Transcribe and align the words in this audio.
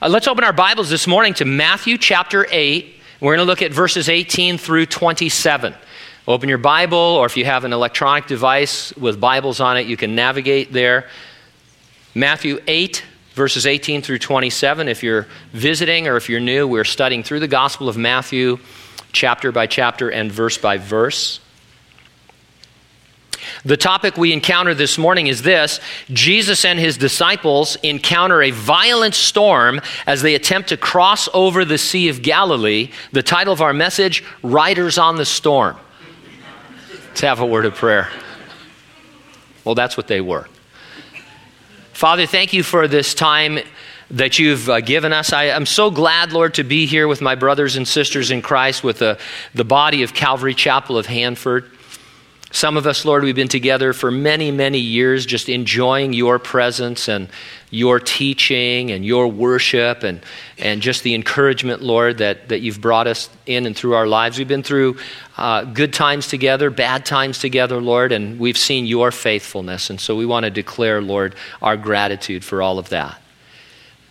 Uh, 0.00 0.08
let's 0.08 0.28
open 0.28 0.44
our 0.44 0.52
Bibles 0.52 0.88
this 0.88 1.08
morning 1.08 1.34
to 1.34 1.44
Matthew 1.44 1.98
chapter 1.98 2.46
8. 2.48 2.94
We're 3.20 3.34
going 3.34 3.44
to 3.44 3.50
look 3.50 3.62
at 3.62 3.72
verses 3.72 4.08
18 4.08 4.56
through 4.56 4.86
27. 4.86 5.74
Open 6.28 6.48
your 6.48 6.58
Bible, 6.58 6.96
or 6.96 7.26
if 7.26 7.36
you 7.36 7.44
have 7.44 7.64
an 7.64 7.72
electronic 7.72 8.28
device 8.28 8.94
with 8.94 9.18
Bibles 9.18 9.58
on 9.58 9.76
it, 9.76 9.88
you 9.88 9.96
can 9.96 10.14
navigate 10.14 10.72
there. 10.72 11.08
Matthew 12.14 12.60
8, 12.68 13.04
verses 13.34 13.66
18 13.66 14.02
through 14.02 14.20
27. 14.20 14.86
If 14.86 15.02
you're 15.02 15.26
visiting 15.52 16.06
or 16.06 16.16
if 16.16 16.28
you're 16.28 16.38
new, 16.38 16.68
we're 16.68 16.84
studying 16.84 17.24
through 17.24 17.40
the 17.40 17.48
Gospel 17.48 17.88
of 17.88 17.96
Matthew, 17.96 18.60
chapter 19.10 19.50
by 19.50 19.66
chapter 19.66 20.10
and 20.10 20.30
verse 20.30 20.58
by 20.58 20.78
verse. 20.78 21.40
The 23.64 23.76
topic 23.76 24.16
we 24.16 24.32
encounter 24.32 24.74
this 24.74 24.98
morning 24.98 25.26
is 25.26 25.42
this 25.42 25.80
Jesus 26.12 26.64
and 26.64 26.78
his 26.78 26.96
disciples 26.96 27.76
encounter 27.76 28.42
a 28.42 28.50
violent 28.50 29.14
storm 29.14 29.80
as 30.06 30.22
they 30.22 30.34
attempt 30.34 30.70
to 30.70 30.76
cross 30.76 31.28
over 31.34 31.64
the 31.64 31.78
Sea 31.78 32.08
of 32.08 32.22
Galilee. 32.22 32.90
The 33.12 33.22
title 33.22 33.52
of 33.52 33.60
our 33.60 33.72
message 33.72 34.24
Riders 34.42 34.98
on 34.98 35.16
the 35.16 35.24
Storm. 35.24 35.76
Let's 37.08 37.20
have 37.20 37.40
a 37.40 37.46
word 37.46 37.64
of 37.64 37.74
prayer. 37.74 38.08
Well, 39.64 39.74
that's 39.74 39.96
what 39.96 40.06
they 40.06 40.20
were. 40.20 40.48
Father, 41.92 42.26
thank 42.26 42.52
you 42.52 42.62
for 42.62 42.86
this 42.86 43.12
time 43.12 43.58
that 44.10 44.38
you've 44.38 44.68
uh, 44.68 44.80
given 44.80 45.12
us. 45.12 45.32
I, 45.32 45.44
am 45.44 45.66
so 45.66 45.90
glad, 45.90 46.32
Lord, 46.32 46.54
to 46.54 46.64
be 46.64 46.86
here 46.86 47.08
with 47.08 47.20
my 47.20 47.34
brothers 47.34 47.76
and 47.76 47.86
sisters 47.86 48.30
in 48.30 48.40
Christ, 48.40 48.82
with 48.82 49.00
the, 49.00 49.18
the 49.54 49.64
body 49.64 50.02
of 50.02 50.14
Calvary 50.14 50.54
Chapel 50.54 50.96
of 50.96 51.06
Hanford. 51.06 51.70
Some 52.50 52.78
of 52.78 52.86
us, 52.86 53.04
Lord, 53.04 53.24
we've 53.24 53.36
been 53.36 53.46
together 53.46 53.92
for 53.92 54.10
many, 54.10 54.50
many 54.50 54.78
years, 54.78 55.26
just 55.26 55.50
enjoying 55.50 56.14
your 56.14 56.38
presence 56.38 57.06
and 57.06 57.28
your 57.70 58.00
teaching 58.00 58.90
and 58.90 59.04
your 59.04 59.28
worship 59.28 60.02
and, 60.02 60.22
and 60.56 60.80
just 60.80 61.02
the 61.02 61.14
encouragement, 61.14 61.82
Lord, 61.82 62.18
that, 62.18 62.48
that 62.48 62.60
you've 62.60 62.80
brought 62.80 63.06
us 63.06 63.28
in 63.44 63.66
and 63.66 63.76
through 63.76 63.94
our 63.94 64.06
lives. 64.06 64.38
We've 64.38 64.48
been 64.48 64.62
through 64.62 64.96
uh, 65.36 65.64
good 65.64 65.92
times 65.92 66.26
together, 66.26 66.70
bad 66.70 67.04
times 67.04 67.38
together, 67.38 67.82
Lord, 67.82 68.12
and 68.12 68.40
we've 68.40 68.56
seen 68.56 68.86
your 68.86 69.10
faithfulness. 69.10 69.90
And 69.90 70.00
so 70.00 70.16
we 70.16 70.24
want 70.24 70.44
to 70.44 70.50
declare, 70.50 71.02
Lord, 71.02 71.34
our 71.60 71.76
gratitude 71.76 72.44
for 72.44 72.62
all 72.62 72.78
of 72.78 72.88
that. 72.88 73.20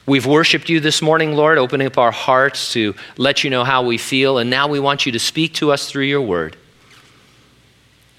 We've 0.06 0.28
worshiped 0.28 0.70
you 0.70 0.80
this 0.80 1.02
morning, 1.02 1.33
Lord, 1.33 1.58
opening 1.58 1.88
up 1.88 1.98
our 1.98 2.11
hearts 2.11 2.72
to 2.73 2.94
let 3.17 3.44
you 3.44 3.50
know 3.50 3.64
how 3.64 3.83
we 3.83 3.98
feel, 3.98 4.38
and 4.38 4.50
now 4.50 4.67
we 4.67 4.80
want 4.80 5.08
you 5.08 5.11
to 5.14 5.20
speak 5.20 5.56
to 5.56 5.72
us 5.72 5.89
through 5.89 6.06
your 6.06 6.22
word. 6.22 6.56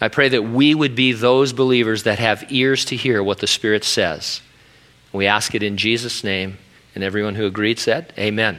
I 0.01 0.09
pray 0.09 0.29
that 0.29 0.43
we 0.43 0.75
would 0.75 0.95
be 0.95 1.13
those 1.13 1.53
believers 1.53 2.05
that 2.05 2.19
have 2.19 2.51
ears 2.51 2.85
to 2.87 2.97
hear 2.97 3.23
what 3.23 3.39
the 3.39 3.47
Spirit 3.47 3.85
says. 3.85 4.41
We 5.13 5.27
ask 5.27 5.55
it 5.55 5.63
in 5.63 5.77
Jesus' 5.77 6.23
name. 6.23 6.59
And 6.95 7.05
everyone 7.05 7.37
who 7.37 7.47
agreed 7.47 7.79
said, 7.79 8.13
Amen. 8.19 8.59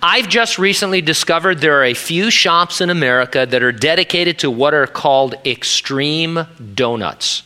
I've 0.00 0.28
just 0.28 0.56
recently 0.56 1.00
discovered 1.00 1.58
there 1.58 1.80
are 1.80 1.84
a 1.84 1.94
few 1.94 2.30
shops 2.30 2.80
in 2.80 2.90
America 2.90 3.44
that 3.44 3.60
are 3.60 3.72
dedicated 3.72 4.38
to 4.40 4.50
what 4.52 4.72
are 4.72 4.86
called 4.86 5.34
extreme 5.44 6.46
donuts. 6.74 7.42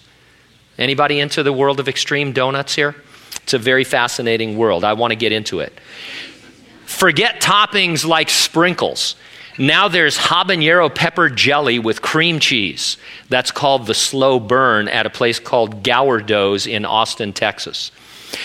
Anybody 0.79 1.21
into 1.21 1.43
the 1.43 1.55
world 1.55 1.81
of 1.81 1.89
extreme 1.89 2.33
donuts 2.33 2.75
here? 2.75 2.95
It's 3.43 3.55
a 3.55 3.59
very 3.59 3.85
fascinating 3.85 4.59
world. 4.59 4.85
I 4.85 4.93
want 4.93 5.13
to 5.13 5.17
get 5.17 5.33
into 5.33 5.61
it. 5.61 5.73
Forget 6.85 7.41
toppings 7.41 8.05
like 8.07 8.29
sprinkles. 8.29 9.17
Now 9.59 9.89
there's 9.89 10.19
habanero 10.19 10.95
pepper 10.95 11.29
jelly 11.29 11.79
with 11.79 12.03
cream 12.03 12.41
cheese. 12.41 12.97
That's 13.29 13.51
called 13.51 13.87
the 13.87 13.95
slow 13.95 14.39
burn 14.39 14.89
at 14.89 15.07
a 15.07 15.11
place 15.11 15.39
called 15.39 15.83
Gourdough's 15.83 16.67
in 16.67 16.85
Austin, 16.85 17.33
Texas. 17.33 17.91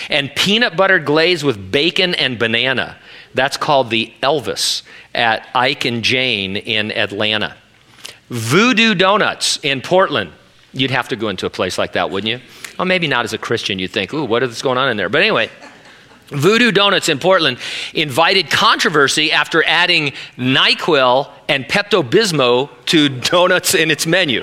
And 0.08 0.34
peanut 0.34 0.76
butter 0.76 0.98
glaze 0.98 1.44
with 1.44 1.70
bacon 1.70 2.14
and 2.14 2.38
banana. 2.38 2.96
That's 3.34 3.56
called 3.56 3.90
the 3.90 4.12
Elvis 4.22 4.82
at 5.14 5.46
Ike 5.54 5.84
and 5.84 6.02
Jane 6.02 6.56
in 6.56 6.92
Atlanta. 6.92 7.56
Voodoo 8.30 8.94
Donuts 8.94 9.58
in 9.62 9.82
Portland. 9.82 10.32
You'd 10.72 10.90
have 10.90 11.08
to 11.08 11.16
go 11.16 11.28
into 11.28 11.44
a 11.44 11.50
place 11.50 11.76
like 11.76 11.92
that, 11.92 12.10
wouldn't 12.10 12.30
you? 12.30 12.40
Well, 12.78 12.86
maybe 12.86 13.06
not 13.06 13.24
as 13.24 13.34
a 13.34 13.38
Christian. 13.38 13.78
You'd 13.78 13.90
think, 13.90 14.14
ooh, 14.14 14.24
what 14.24 14.42
is 14.42 14.62
going 14.62 14.78
on 14.78 14.88
in 14.88 14.96
there? 14.96 15.10
But 15.10 15.20
anyway, 15.20 15.50
Voodoo 16.32 16.72
Donuts 16.72 17.08
in 17.08 17.18
Portland 17.18 17.58
invited 17.94 18.50
controversy 18.50 19.32
after 19.32 19.64
adding 19.64 20.12
NyQuil 20.36 21.30
and 21.48 21.64
Pepto 21.64 22.02
Bismol 22.02 22.70
to 22.86 23.08
donuts 23.30 23.74
in 23.74 23.90
its 23.90 24.06
menu. 24.06 24.42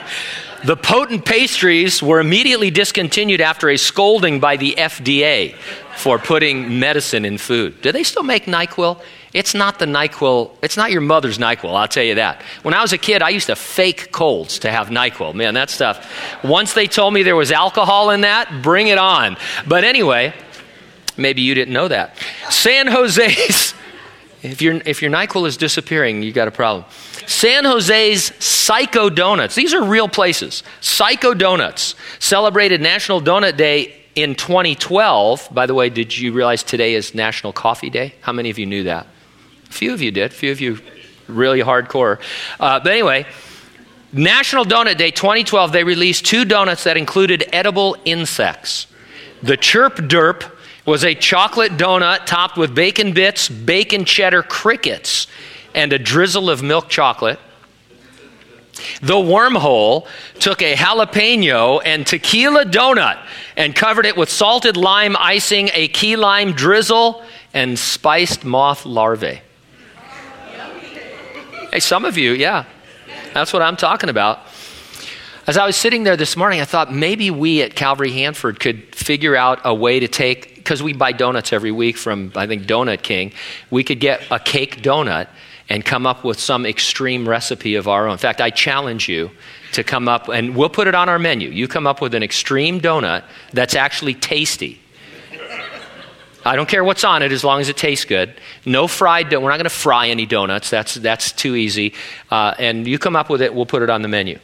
The 0.65 0.75
potent 0.75 1.23
pastries 1.23 2.03
were 2.03 2.19
immediately 2.19 2.69
discontinued 2.69 3.39
after 3.39 3.69
a 3.69 3.77
scolding 3.77 4.41
by 4.41 4.57
the 4.57 4.75
FDA 4.77 5.55
for 5.95 6.19
putting 6.19 6.79
medicine 6.79 7.23
in 7.23 7.37
food. 7.37 7.81
Do 7.81 7.93
they 7.93 8.03
still 8.03 8.23
make 8.23 8.43
NyQuil? 8.43 9.01
It's 9.31 9.53
not 9.53 9.79
the 9.79 9.85
NyQuil, 9.85 10.51
it's 10.61 10.75
not 10.75 10.91
your 10.91 11.01
mother's 11.01 11.37
NyQuil, 11.37 11.73
I'll 11.73 11.87
tell 11.87 12.03
you 12.03 12.15
that. 12.15 12.41
When 12.63 12.73
I 12.73 12.81
was 12.81 12.91
a 12.91 12.97
kid, 12.97 13.21
I 13.21 13.29
used 13.29 13.47
to 13.47 13.55
fake 13.55 14.11
colds 14.11 14.59
to 14.59 14.71
have 14.71 14.89
NyQuil. 14.89 15.33
Man, 15.33 15.53
that 15.53 15.69
stuff. 15.69 16.11
Once 16.43 16.73
they 16.73 16.87
told 16.87 17.13
me 17.13 17.23
there 17.23 17.35
was 17.37 17.51
alcohol 17.51 18.09
in 18.09 18.21
that, 18.21 18.61
bring 18.61 18.87
it 18.87 18.97
on. 18.97 19.37
But 19.65 19.83
anyway, 19.85 20.33
Maybe 21.19 21.41
you 21.41 21.53
didn't 21.53 21.73
know 21.73 21.87
that. 21.87 22.17
San 22.49 22.87
Jose's, 22.87 23.73
if 24.41 24.61
your, 24.61 24.81
if 24.85 25.01
your 25.01 25.11
NyQuil 25.11 25.47
is 25.47 25.57
disappearing, 25.57 26.23
you 26.23 26.31
got 26.31 26.47
a 26.47 26.51
problem. 26.51 26.85
San 27.27 27.65
Jose's 27.65 28.33
Psycho 28.39 29.09
Donuts, 29.09 29.55
these 29.55 29.73
are 29.73 29.83
real 29.83 30.07
places. 30.07 30.63
Psycho 30.81 31.33
Donuts 31.33 31.95
celebrated 32.19 32.81
National 32.81 33.21
Donut 33.21 33.57
Day 33.57 33.95
in 34.15 34.35
2012. 34.35 35.49
By 35.51 35.65
the 35.65 35.73
way, 35.73 35.89
did 35.89 36.17
you 36.17 36.31
realize 36.31 36.63
today 36.63 36.95
is 36.95 37.13
National 37.13 37.53
Coffee 37.53 37.89
Day? 37.89 38.15
How 38.21 38.33
many 38.33 38.49
of 38.49 38.57
you 38.57 38.65
knew 38.65 38.83
that? 38.83 39.05
A 39.69 39.73
few 39.73 39.93
of 39.93 40.01
you 40.01 40.11
did. 40.11 40.31
A 40.31 40.33
few 40.33 40.51
of 40.51 40.59
you 40.59 40.79
really 41.27 41.59
hardcore. 41.59 42.19
Uh, 42.59 42.79
but 42.79 42.91
anyway, 42.91 43.25
National 44.11 44.65
Donut 44.65 44.97
Day 44.97 45.11
2012, 45.11 45.71
they 45.71 45.83
released 45.83 46.25
two 46.25 46.45
donuts 46.45 46.83
that 46.85 46.97
included 46.97 47.47
edible 47.53 47.95
insects. 48.05 48.87
The 49.43 49.55
Chirp 49.55 49.97
Derp 49.97 50.51
was 50.89 51.05
a 51.05 51.13
chocolate 51.13 51.73
donut 51.73 52.25
topped 52.25 52.57
with 52.57 52.73
bacon 52.73 53.13
bits, 53.13 53.47
bacon 53.47 54.05
cheddar 54.05 54.41
crickets, 54.41 55.27
and 55.75 55.93
a 55.93 55.99
drizzle 55.99 56.49
of 56.49 56.63
milk 56.63 56.89
chocolate. 56.89 57.39
The 59.01 59.13
wormhole 59.13 60.07
took 60.39 60.63
a 60.63 60.73
jalapeno 60.73 61.79
and 61.85 62.07
tequila 62.07 62.65
donut 62.65 63.23
and 63.55 63.75
covered 63.75 64.07
it 64.07 64.17
with 64.17 64.29
salted 64.29 64.77
lime 64.77 65.15
icing, 65.17 65.69
a 65.73 65.89
key 65.89 66.15
lime 66.15 66.53
drizzle, 66.53 67.23
and 67.53 67.77
spiced 67.77 68.43
moth 68.43 68.83
larvae. 68.85 69.41
Hey, 71.71 71.79
some 71.79 72.03
of 72.03 72.17
you, 72.17 72.31
yeah. 72.31 72.65
That's 73.33 73.53
what 73.53 73.61
I'm 73.61 73.77
talking 73.77 74.09
about. 74.09 74.39
As 75.45 75.55
I 75.55 75.67
was 75.67 75.75
sitting 75.75 76.03
there 76.03 76.17
this 76.17 76.35
morning, 76.35 76.61
I 76.61 76.65
thought 76.65 76.91
maybe 76.91 77.29
we 77.29 77.61
at 77.61 77.75
Calvary 77.75 78.11
Hanford 78.11 78.59
could 78.59 78.95
figure 78.95 79.35
out 79.35 79.59
a 79.63 79.73
way 79.73 79.99
to 79.99 80.07
take 80.07 80.58
because 80.69 80.83
we 80.83 80.93
buy 80.93 81.11
donuts 81.11 81.51
every 81.51 81.71
week 81.71 81.97
from, 81.97 82.31
I 82.35 82.45
think, 82.45 82.67
Donut 82.67 83.01
King, 83.01 83.33
we 83.71 83.83
could 83.83 83.99
get 83.99 84.21
a 84.29 84.37
cake 84.37 84.83
donut 84.83 85.27
and 85.67 85.83
come 85.83 86.05
up 86.05 86.23
with 86.23 86.39
some 86.39 86.63
extreme 86.63 87.27
recipe 87.27 87.73
of 87.73 87.87
our 87.87 88.05
own. 88.05 88.11
In 88.11 88.17
fact, 88.19 88.39
I 88.39 88.51
challenge 88.51 89.09
you 89.09 89.31
to 89.71 89.83
come 89.83 90.07
up, 90.07 90.29
and 90.29 90.55
we'll 90.55 90.69
put 90.69 90.87
it 90.87 90.93
on 90.93 91.09
our 91.09 91.17
menu. 91.17 91.49
You 91.49 91.67
come 91.67 91.87
up 91.87 92.01
with 92.01 92.13
an 92.13 92.21
extreme 92.21 92.79
donut 92.79 93.23
that's 93.51 93.73
actually 93.73 94.13
tasty. 94.13 94.79
I 96.45 96.55
don't 96.55 96.69
care 96.69 96.83
what's 96.83 97.03
on 97.03 97.23
it 97.23 97.31
as 97.31 97.43
long 97.43 97.61
as 97.61 97.67
it 97.67 97.75
tastes 97.75 98.05
good. 98.05 98.39
No 98.63 98.87
fried, 98.87 99.31
we're 99.31 99.39
not 99.39 99.57
going 99.57 99.63
to 99.63 99.71
fry 99.71 100.09
any 100.09 100.27
donuts. 100.27 100.69
That's, 100.69 100.93
that's 100.93 101.31
too 101.31 101.55
easy. 101.55 101.95
Uh, 102.29 102.53
and 102.59 102.85
you 102.85 102.99
come 102.99 103.15
up 103.15 103.31
with 103.31 103.41
it, 103.41 103.55
we'll 103.55 103.65
put 103.65 103.81
it 103.81 103.89
on 103.89 104.03
the 104.03 104.07
menu. 104.07 104.37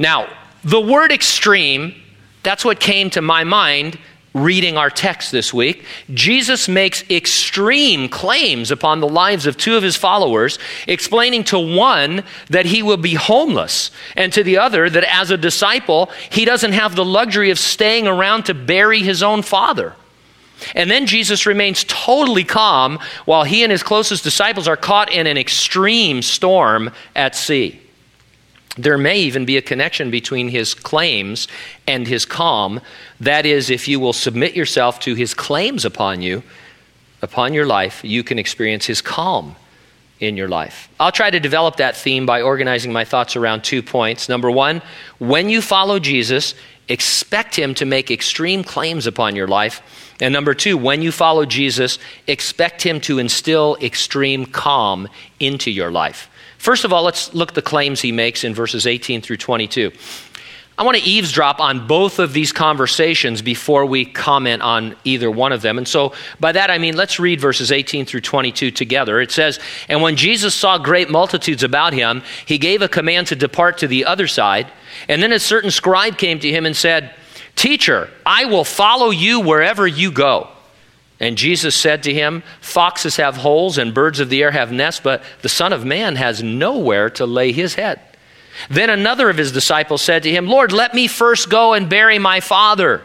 Now, 0.00 0.26
the 0.64 0.80
word 0.80 1.12
extreme, 1.12 1.94
that's 2.42 2.64
what 2.64 2.80
came 2.80 3.08
to 3.10 3.22
my 3.22 3.44
mind 3.44 4.00
reading 4.38 4.76
our 4.76 4.90
text 4.90 5.32
this 5.32 5.52
week, 5.52 5.84
Jesus 6.14 6.68
makes 6.68 7.08
extreme 7.10 8.08
claims 8.08 8.70
upon 8.70 9.00
the 9.00 9.08
lives 9.08 9.46
of 9.46 9.56
two 9.56 9.76
of 9.76 9.82
his 9.82 9.96
followers, 9.96 10.58
explaining 10.86 11.44
to 11.44 11.58
one 11.58 12.22
that 12.48 12.66
he 12.66 12.82
will 12.82 12.96
be 12.96 13.14
homeless, 13.14 13.90
and 14.16 14.32
to 14.32 14.42
the 14.42 14.58
other 14.58 14.88
that 14.88 15.04
as 15.04 15.30
a 15.30 15.36
disciple, 15.36 16.10
he 16.30 16.44
doesn't 16.44 16.72
have 16.72 16.96
the 16.96 17.04
luxury 17.04 17.50
of 17.50 17.58
staying 17.58 18.06
around 18.06 18.44
to 18.44 18.54
bury 18.54 19.00
his 19.00 19.22
own 19.22 19.42
father. 19.42 19.94
And 20.74 20.90
then 20.90 21.06
Jesus 21.06 21.46
remains 21.46 21.84
totally 21.84 22.44
calm 22.44 22.98
while 23.24 23.44
he 23.44 23.62
and 23.62 23.70
his 23.70 23.82
closest 23.82 24.24
disciples 24.24 24.66
are 24.66 24.76
caught 24.76 25.12
in 25.12 25.26
an 25.26 25.38
extreme 25.38 26.22
storm 26.22 26.90
at 27.14 27.36
sea. 27.36 27.80
There 28.76 28.98
may 28.98 29.18
even 29.20 29.44
be 29.44 29.56
a 29.56 29.62
connection 29.62 30.10
between 30.10 30.48
his 30.48 30.72
claims 30.72 31.48
and 31.88 32.06
his 32.06 32.24
calm. 32.24 32.80
That 33.20 33.46
is, 33.46 33.70
if 33.70 33.88
you 33.88 33.98
will 34.00 34.12
submit 34.12 34.54
yourself 34.54 35.00
to 35.00 35.14
his 35.14 35.34
claims 35.34 35.84
upon 35.84 36.22
you, 36.22 36.42
upon 37.22 37.52
your 37.52 37.66
life, 37.66 38.04
you 38.04 38.22
can 38.22 38.38
experience 38.38 38.86
his 38.86 39.02
calm 39.02 39.56
in 40.20 40.36
your 40.36 40.48
life. 40.48 40.88
I'll 40.98 41.12
try 41.12 41.30
to 41.30 41.40
develop 41.40 41.76
that 41.76 41.96
theme 41.96 42.26
by 42.26 42.42
organizing 42.42 42.92
my 42.92 43.04
thoughts 43.04 43.36
around 43.36 43.62
two 43.62 43.82
points. 43.82 44.28
Number 44.28 44.50
one, 44.50 44.82
when 45.18 45.48
you 45.48 45.62
follow 45.62 45.98
Jesus, 45.98 46.54
expect 46.88 47.54
him 47.54 47.74
to 47.74 47.84
make 47.84 48.10
extreme 48.10 48.64
claims 48.64 49.06
upon 49.06 49.36
your 49.36 49.46
life. 49.46 49.82
And 50.20 50.32
number 50.32 50.54
two, 50.54 50.76
when 50.76 51.02
you 51.02 51.12
follow 51.12 51.44
Jesus, 51.44 51.98
expect 52.26 52.82
him 52.82 53.00
to 53.02 53.18
instill 53.18 53.76
extreme 53.80 54.46
calm 54.46 55.08
into 55.38 55.70
your 55.70 55.90
life. 55.90 56.28
First 56.58 56.84
of 56.84 56.92
all, 56.92 57.04
let's 57.04 57.32
look 57.34 57.50
at 57.50 57.54
the 57.54 57.62
claims 57.62 58.00
he 58.00 58.10
makes 58.10 58.42
in 58.42 58.52
verses 58.52 58.84
18 58.84 59.20
through 59.20 59.36
22. 59.36 59.92
I 60.78 60.84
want 60.84 60.96
to 60.96 61.02
eavesdrop 61.02 61.58
on 61.58 61.88
both 61.88 62.20
of 62.20 62.32
these 62.32 62.52
conversations 62.52 63.42
before 63.42 63.84
we 63.84 64.04
comment 64.04 64.62
on 64.62 64.94
either 65.02 65.28
one 65.28 65.50
of 65.50 65.60
them. 65.60 65.76
And 65.76 65.88
so, 65.88 66.12
by 66.38 66.52
that 66.52 66.70
I 66.70 66.78
mean, 66.78 66.94
let's 66.96 67.18
read 67.18 67.40
verses 67.40 67.72
18 67.72 68.06
through 68.06 68.20
22 68.20 68.70
together. 68.70 69.20
It 69.20 69.32
says, 69.32 69.58
And 69.88 70.02
when 70.02 70.14
Jesus 70.14 70.54
saw 70.54 70.78
great 70.78 71.10
multitudes 71.10 71.64
about 71.64 71.94
him, 71.94 72.22
he 72.46 72.58
gave 72.58 72.80
a 72.80 72.88
command 72.88 73.26
to 73.26 73.34
depart 73.34 73.78
to 73.78 73.88
the 73.88 74.04
other 74.04 74.28
side. 74.28 74.70
And 75.08 75.20
then 75.20 75.32
a 75.32 75.40
certain 75.40 75.72
scribe 75.72 76.16
came 76.16 76.38
to 76.38 76.48
him 76.48 76.64
and 76.64 76.76
said, 76.76 77.12
Teacher, 77.56 78.08
I 78.24 78.44
will 78.44 78.62
follow 78.62 79.10
you 79.10 79.40
wherever 79.40 79.84
you 79.84 80.12
go. 80.12 80.48
And 81.18 81.36
Jesus 81.36 81.74
said 81.74 82.04
to 82.04 82.14
him, 82.14 82.44
Foxes 82.60 83.16
have 83.16 83.38
holes 83.38 83.78
and 83.78 83.92
birds 83.92 84.20
of 84.20 84.28
the 84.28 84.44
air 84.44 84.52
have 84.52 84.70
nests, 84.70 85.00
but 85.02 85.24
the 85.42 85.48
Son 85.48 85.72
of 85.72 85.84
Man 85.84 86.14
has 86.14 86.40
nowhere 86.40 87.10
to 87.10 87.26
lay 87.26 87.50
his 87.50 87.74
head. 87.74 88.00
Then 88.68 88.90
another 88.90 89.30
of 89.30 89.36
his 89.36 89.52
disciples 89.52 90.02
said 90.02 90.22
to 90.24 90.30
him, 90.30 90.46
Lord, 90.46 90.72
let 90.72 90.94
me 90.94 91.06
first 91.06 91.48
go 91.48 91.74
and 91.74 91.88
bury 91.88 92.18
my 92.18 92.40
father. 92.40 93.02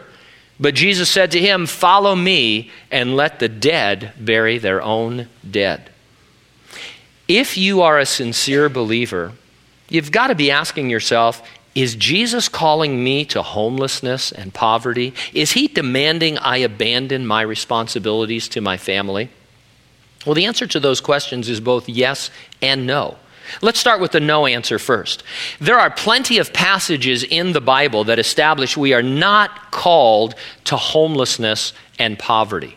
But 0.58 0.74
Jesus 0.74 1.10
said 1.10 1.30
to 1.32 1.40
him, 1.40 1.66
Follow 1.66 2.14
me 2.14 2.70
and 2.90 3.16
let 3.16 3.38
the 3.38 3.48
dead 3.48 4.12
bury 4.18 4.58
their 4.58 4.82
own 4.82 5.28
dead. 5.48 5.90
If 7.26 7.56
you 7.56 7.82
are 7.82 7.98
a 7.98 8.06
sincere 8.06 8.68
believer, 8.68 9.32
you've 9.88 10.12
got 10.12 10.28
to 10.28 10.34
be 10.34 10.50
asking 10.50 10.90
yourself, 10.90 11.42
is 11.74 11.96
Jesus 11.96 12.48
calling 12.48 13.02
me 13.02 13.24
to 13.26 13.42
homelessness 13.42 14.30
and 14.30 14.54
poverty? 14.54 15.12
Is 15.32 15.52
he 15.52 15.66
demanding 15.66 16.38
I 16.38 16.58
abandon 16.58 17.26
my 17.26 17.42
responsibilities 17.42 18.48
to 18.50 18.60
my 18.60 18.76
family? 18.76 19.28
Well, 20.24 20.34
the 20.34 20.44
answer 20.44 20.66
to 20.68 20.80
those 20.80 21.00
questions 21.00 21.48
is 21.48 21.60
both 21.60 21.88
yes 21.88 22.30
and 22.62 22.86
no. 22.86 23.16
Let's 23.62 23.78
start 23.78 24.00
with 24.00 24.12
the 24.12 24.20
no 24.20 24.46
answer 24.46 24.78
first. 24.78 25.22
There 25.60 25.78
are 25.78 25.90
plenty 25.90 26.38
of 26.38 26.52
passages 26.52 27.22
in 27.22 27.52
the 27.52 27.60
Bible 27.60 28.04
that 28.04 28.18
establish 28.18 28.76
we 28.76 28.92
are 28.92 29.02
not 29.02 29.70
called 29.70 30.34
to 30.64 30.76
homelessness 30.76 31.72
and 31.98 32.18
poverty. 32.18 32.76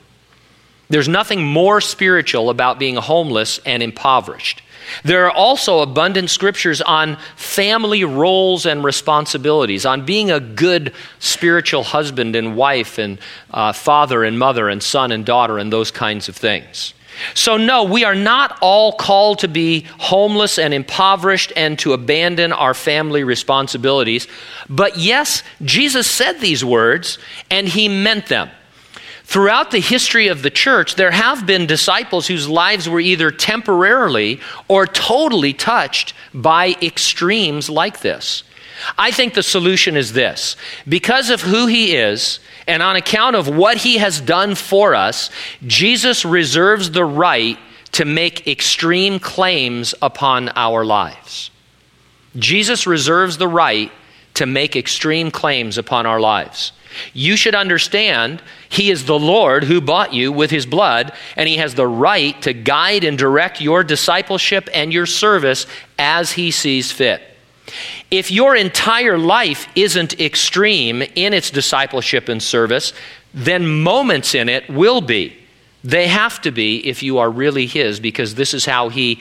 There's 0.90 1.10
nothing 1.10 1.44
more 1.44 1.82
spiritual 1.82 2.50
about 2.50 2.80
being 2.80 2.96
homeless 2.96 3.60
and 3.66 3.84
impoverished. 3.84 4.62
There 5.04 5.26
are 5.26 5.32
also 5.32 5.80
abundant 5.80 6.30
scriptures 6.30 6.82
on 6.82 7.18
family 7.36 8.04
roles 8.06 8.66
and 8.66 8.84
responsibilities, 8.84 9.86
on 9.86 10.06
being 10.06 10.32
a 10.32 10.40
good 10.40 10.94
spiritual 11.20 11.84
husband 11.84 12.36
and 12.36 12.56
wife, 12.56 12.98
and 12.98 13.20
uh, 13.52 13.74
father 13.74 14.24
and 14.24 14.40
mother, 14.40 14.70
and 14.70 14.82
son 14.82 15.12
and 15.12 15.26
daughter, 15.26 15.58
and 15.58 15.74
those 15.74 15.92
kinds 15.92 16.30
of 16.30 16.38
things. 16.38 16.94
So, 17.34 17.58
no, 17.58 17.84
we 17.84 18.04
are 18.04 18.16
not 18.16 18.58
all 18.62 18.94
called 18.94 19.40
to 19.40 19.48
be 19.48 19.86
homeless 19.98 20.58
and 20.60 20.74
impoverished 20.74 21.54
and 21.56 21.78
to 21.80 21.94
abandon 21.94 22.54
our 22.54 22.74
family 22.74 23.24
responsibilities. 23.24 24.28
But 24.70 24.98
yes, 24.98 25.44
Jesus 25.64 26.08
said 26.08 26.40
these 26.40 26.64
words 26.64 27.18
and 27.50 27.68
he 27.68 27.88
meant 27.88 28.28
them. 28.28 28.50
Throughout 29.24 29.72
the 29.72 29.82
history 29.82 30.30
of 30.30 30.42
the 30.42 30.50
church, 30.50 30.96
there 30.96 31.12
have 31.12 31.46
been 31.46 31.66
disciples 31.66 32.28
whose 32.28 32.48
lives 32.48 32.88
were 32.88 33.02
either 33.02 33.30
temporarily 33.30 34.40
or 34.70 34.88
totally 34.88 35.52
touched 35.52 36.14
by 36.34 36.78
extremes 36.82 37.70
like 37.70 38.00
this. 38.00 38.44
I 38.98 39.12
think 39.12 39.34
the 39.34 39.44
solution 39.44 39.96
is 39.96 40.14
this 40.14 40.56
because 40.88 41.30
of 41.30 41.42
who 41.42 41.68
he 41.68 41.96
is, 41.96 42.40
and 42.68 42.84
on 42.84 42.96
account 42.96 43.36
of 43.36 43.48
what 43.48 43.78
he 43.78 43.98
has 43.98 44.22
done 44.22 44.56
for 44.56 44.94
us, 44.94 45.30
Jesus 45.66 46.26
reserves 46.26 46.92
the 46.92 47.06
right 47.06 47.58
to 47.94 48.06
make 48.06 48.48
extreme 48.48 49.20
claims 49.20 49.96
upon 50.02 50.50
our 50.50 50.86
lives. 50.86 51.50
Jesus 52.36 52.86
reserves 52.86 53.38
the 53.38 53.48
right 53.48 53.92
to 54.36 54.46
make 54.46 54.76
extreme 54.76 55.32
claims 55.32 55.78
upon 55.78 56.06
our 56.06 56.20
lives. 56.20 56.72
You 57.14 57.36
should 57.36 57.56
understand 57.56 58.42
He 58.70 58.92
is 58.92 59.06
the 59.06 59.20
Lord 59.20 59.64
who 59.64 59.82
bought 59.82 60.14
you 60.14 60.32
with 60.32 60.52
His 60.52 60.66
blood, 60.66 61.12
and 61.36 61.48
He 61.48 61.58
has 61.58 61.76
the 61.76 61.88
right 61.88 62.40
to 62.44 62.54
guide 62.54 63.04
and 63.04 63.18
direct 63.18 63.62
your 63.62 63.84
discipleship 63.84 64.70
and 64.74 64.94
your 64.94 65.06
service 65.06 65.66
as 65.98 66.32
He 66.34 66.52
sees 66.52 66.92
fit. 66.92 67.22
If 68.10 68.32
your 68.32 68.56
entire 68.56 69.18
life 69.18 69.68
isn't 69.76 70.20
extreme 70.20 71.02
in 71.02 71.34
its 71.34 71.52
discipleship 71.52 72.30
and 72.30 72.42
service, 72.42 72.94
then 73.34 73.68
moments 73.68 74.34
in 74.34 74.50
it 74.50 74.70
will 74.70 75.02
be. 75.02 75.38
They 75.84 76.08
have 76.08 76.42
to 76.42 76.52
be 76.52 76.88
if 76.88 77.04
you 77.04 77.18
are 77.18 77.30
really 77.30 77.66
His, 77.66 78.00
because 78.00 78.36
this 78.36 78.54
is 78.54 78.66
how 78.66 78.90
He 78.90 79.20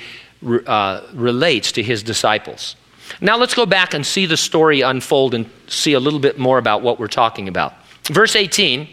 uh, 0.66 1.02
relates 1.12 1.72
to 1.72 1.82
His 1.82 2.02
disciples. 2.02 2.76
Now 3.20 3.36
let's 3.36 3.54
go 3.54 3.66
back 3.66 3.94
and 3.94 4.04
see 4.06 4.26
the 4.26 4.36
story 4.36 4.80
unfold 4.80 5.34
and 5.34 5.50
see 5.66 5.92
a 5.92 6.00
little 6.00 6.20
bit 6.20 6.38
more 6.38 6.58
about 6.58 6.82
what 6.82 6.98
we're 6.98 7.06
talking 7.08 7.48
about. 7.48 7.74
Verse 8.04 8.36
18 8.36 8.88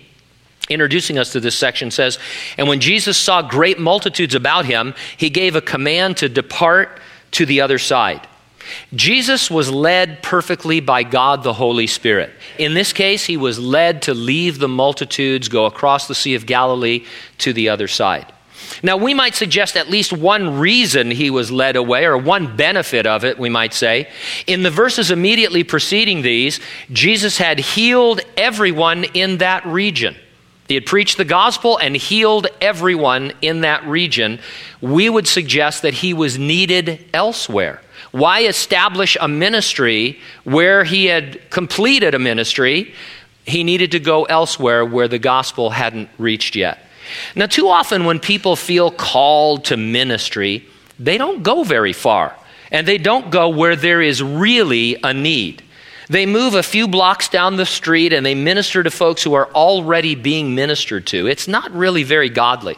introducing 0.69 1.17
us 1.17 1.33
to 1.33 1.41
this 1.41 1.57
section 1.57 1.91
says, 1.91 2.17
And 2.57 2.69
when 2.69 2.79
Jesus 2.79 3.17
saw 3.17 3.41
great 3.41 3.79
multitudes 3.79 4.33
about 4.33 4.65
him, 4.65 4.93
he 5.17 5.29
gave 5.29 5.57
a 5.57 5.61
command 5.61 6.17
to 6.17 6.29
depart 6.29 7.01
to 7.31 7.45
the 7.45 7.59
other 7.59 7.77
side. 7.77 8.25
Jesus 8.93 9.49
was 9.51 9.71
led 9.71 10.23
perfectly 10.23 10.79
by 10.79 11.03
God 11.03 11.43
the 11.43 11.53
Holy 11.53 11.87
Spirit. 11.87 12.31
In 12.57 12.73
this 12.73 12.93
case, 12.93 13.25
he 13.25 13.37
was 13.37 13.59
led 13.59 14.01
to 14.03 14.13
leave 14.13 14.59
the 14.59 14.67
multitudes, 14.67 15.49
go 15.49 15.65
across 15.65 16.07
the 16.07 16.15
Sea 16.15 16.35
of 16.35 16.45
Galilee 16.45 17.05
to 17.39 17.53
the 17.53 17.69
other 17.69 17.87
side. 17.87 18.31
Now, 18.81 18.97
we 18.97 19.13
might 19.13 19.35
suggest 19.35 19.77
at 19.77 19.89
least 19.89 20.13
one 20.13 20.57
reason 20.59 21.11
he 21.11 21.29
was 21.29 21.51
led 21.51 21.75
away, 21.75 22.05
or 22.05 22.17
one 22.17 22.55
benefit 22.55 23.05
of 23.05 23.23
it, 23.23 23.37
we 23.37 23.49
might 23.49 23.73
say. 23.73 24.09
In 24.47 24.63
the 24.63 24.71
verses 24.71 25.11
immediately 25.11 25.63
preceding 25.63 26.21
these, 26.21 26.59
Jesus 26.91 27.37
had 27.37 27.59
healed 27.59 28.21
everyone 28.37 29.03
in 29.13 29.37
that 29.37 29.65
region. 29.65 30.15
He 30.67 30.75
had 30.75 30.85
preached 30.85 31.17
the 31.17 31.25
gospel 31.25 31.77
and 31.77 31.95
healed 31.95 32.47
everyone 32.61 33.33
in 33.41 33.61
that 33.61 33.85
region. 33.85 34.39
We 34.81 35.09
would 35.09 35.27
suggest 35.27 35.81
that 35.81 35.93
he 35.95 36.13
was 36.13 36.39
needed 36.39 37.05
elsewhere. 37.13 37.81
Why 38.13 38.41
establish 38.41 39.17
a 39.19 39.27
ministry 39.27 40.19
where 40.43 40.83
he 40.83 41.07
had 41.07 41.49
completed 41.49 42.13
a 42.13 42.19
ministry? 42.19 42.93
He 43.43 43.63
needed 43.63 43.89
to 43.93 43.99
go 43.99 44.25
elsewhere 44.25 44.85
where 44.85 45.07
the 45.07 45.17
gospel 45.17 45.71
hadn't 45.71 46.09
reached 46.19 46.55
yet. 46.55 46.77
Now, 47.35 47.47
too 47.47 47.67
often 47.69 48.05
when 48.05 48.19
people 48.19 48.55
feel 48.55 48.91
called 48.91 49.65
to 49.65 49.77
ministry, 49.77 50.63
they 50.99 51.17
don't 51.17 51.41
go 51.41 51.63
very 51.63 51.91
far, 51.91 52.35
and 52.71 52.87
they 52.87 52.99
don't 52.99 53.31
go 53.31 53.49
where 53.49 53.75
there 53.75 53.99
is 53.99 54.21
really 54.21 54.95
a 55.03 55.11
need. 55.11 55.63
They 56.07 56.27
move 56.27 56.53
a 56.53 56.61
few 56.61 56.87
blocks 56.87 57.27
down 57.27 57.55
the 57.55 57.65
street 57.65 58.13
and 58.13 58.23
they 58.23 58.35
minister 58.35 58.83
to 58.83 58.91
folks 58.91 59.23
who 59.23 59.33
are 59.33 59.47
already 59.53 60.13
being 60.13 60.53
ministered 60.53 61.07
to. 61.07 61.25
It's 61.25 61.47
not 61.47 61.71
really 61.71 62.03
very 62.03 62.29
godly. 62.29 62.77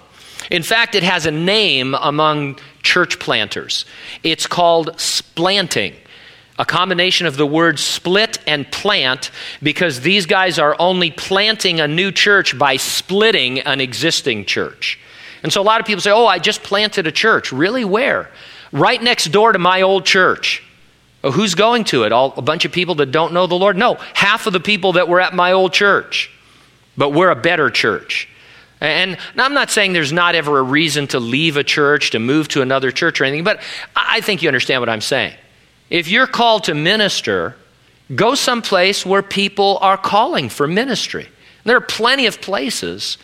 In 0.49 0.63
fact, 0.63 0.95
it 0.95 1.03
has 1.03 1.25
a 1.25 1.31
name 1.31 1.93
among 1.95 2.57
church 2.85 3.19
planters. 3.19 3.83
It's 4.23 4.47
called 4.47 4.97
splanting, 4.99 5.95
a 6.57 6.65
combination 6.65 7.27
of 7.27 7.35
the 7.35 7.45
words 7.45 7.83
split 7.83 8.37
and 8.47 8.71
plant, 8.71 9.31
because 9.61 10.01
these 10.01 10.25
guys 10.25 10.57
are 10.57 10.75
only 10.79 11.11
planting 11.11 11.81
a 11.81 11.87
new 11.87 12.11
church 12.11 12.57
by 12.57 12.77
splitting 12.77 13.59
an 13.59 13.81
existing 13.81 14.45
church. 14.45 14.99
And 15.43 15.51
so 15.51 15.61
a 15.61 15.63
lot 15.63 15.81
of 15.81 15.85
people 15.85 16.01
say, 16.01 16.11
Oh, 16.11 16.25
I 16.25 16.39
just 16.39 16.63
planted 16.63 17.07
a 17.07 17.11
church. 17.11 17.51
Really? 17.51 17.83
Where? 17.83 18.31
Right 18.71 19.01
next 19.01 19.25
door 19.31 19.51
to 19.51 19.59
my 19.59 19.81
old 19.81 20.05
church. 20.05 20.63
Oh, 21.23 21.31
who's 21.31 21.55
going 21.55 21.83
to 21.85 22.03
it? 22.03 22.11
All, 22.11 22.33
a 22.37 22.41
bunch 22.41 22.65
of 22.65 22.71
people 22.71 22.95
that 22.95 23.11
don't 23.11 23.33
know 23.33 23.47
the 23.47 23.55
Lord? 23.55 23.75
No, 23.75 23.95
half 24.13 24.47
of 24.47 24.53
the 24.53 24.59
people 24.59 24.93
that 24.93 25.09
were 25.09 25.19
at 25.19 25.33
my 25.33 25.51
old 25.51 25.73
church. 25.73 26.31
But 26.95 27.09
we're 27.09 27.31
a 27.31 27.35
better 27.35 27.69
church. 27.69 28.29
And 28.81 29.17
I'm 29.37 29.53
not 29.53 29.71
saying 29.71 29.93
there's 29.93 30.11
not 30.11 30.35
ever 30.35 30.59
a 30.59 30.63
reason 30.63 31.07
to 31.07 31.19
leave 31.19 31.57
a 31.57 31.63
church, 31.63 32.11
to 32.11 32.19
move 32.19 32.47
to 32.49 32.61
another 32.61 32.91
church 32.91 33.21
or 33.21 33.25
anything, 33.25 33.43
but 33.43 33.61
I 33.95 34.21
think 34.21 34.41
you 34.41 34.49
understand 34.49 34.81
what 34.81 34.89
I'm 34.89 35.01
saying. 35.01 35.35
If 35.89 36.07
you're 36.07 36.27
called 36.27 36.65
to 36.65 36.73
minister, 36.73 37.55
go 38.13 38.35
someplace 38.35 39.05
where 39.05 39.23
people 39.23 39.77
are 39.81 39.97
calling 39.97 40.49
for 40.49 40.67
ministry. 40.67 41.29
There 41.63 41.77
are 41.77 41.81
plenty 41.81 42.25
of 42.25 42.41
places 42.41 43.17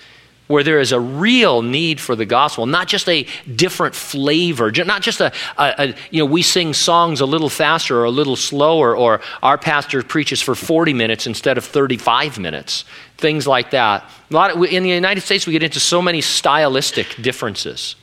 where 0.47 0.63
there 0.63 0.79
is 0.79 0.91
a 0.91 0.99
real 0.99 1.61
need 1.61 1.99
for 1.99 2.15
the 2.15 2.25
gospel, 2.25 2.65
not 2.65 2.87
just 2.87 3.07
a 3.07 3.25
different 3.55 3.95
flavor, 3.95 4.71
not 4.85 5.01
just 5.01 5.21
a, 5.21 5.31
a, 5.57 5.73
a, 5.77 5.95
you 6.09 6.19
know, 6.19 6.25
we 6.25 6.41
sing 6.41 6.73
songs 6.73 7.21
a 7.21 7.25
little 7.25 7.49
faster 7.49 7.97
or 7.99 8.03
a 8.03 8.11
little 8.11 8.35
slower, 8.35 8.95
or 8.95 9.21
our 9.41 9.57
pastor 9.57 10.03
preaches 10.03 10.41
for 10.41 10.53
40 10.53 10.93
minutes 10.93 11.25
instead 11.25 11.57
of 11.57 11.63
35 11.63 12.37
minutes, 12.37 12.83
things 13.17 13.47
like 13.47 13.71
that. 13.71 14.03
A 14.29 14.33
lot 14.33 14.51
of, 14.51 14.63
in 14.65 14.83
the 14.83 14.89
United 14.89 15.21
States, 15.21 15.47
we 15.47 15.53
get 15.53 15.63
into 15.63 15.79
so 15.79 16.01
many 16.01 16.21
stylistic 16.21 17.15
differences. 17.21 17.95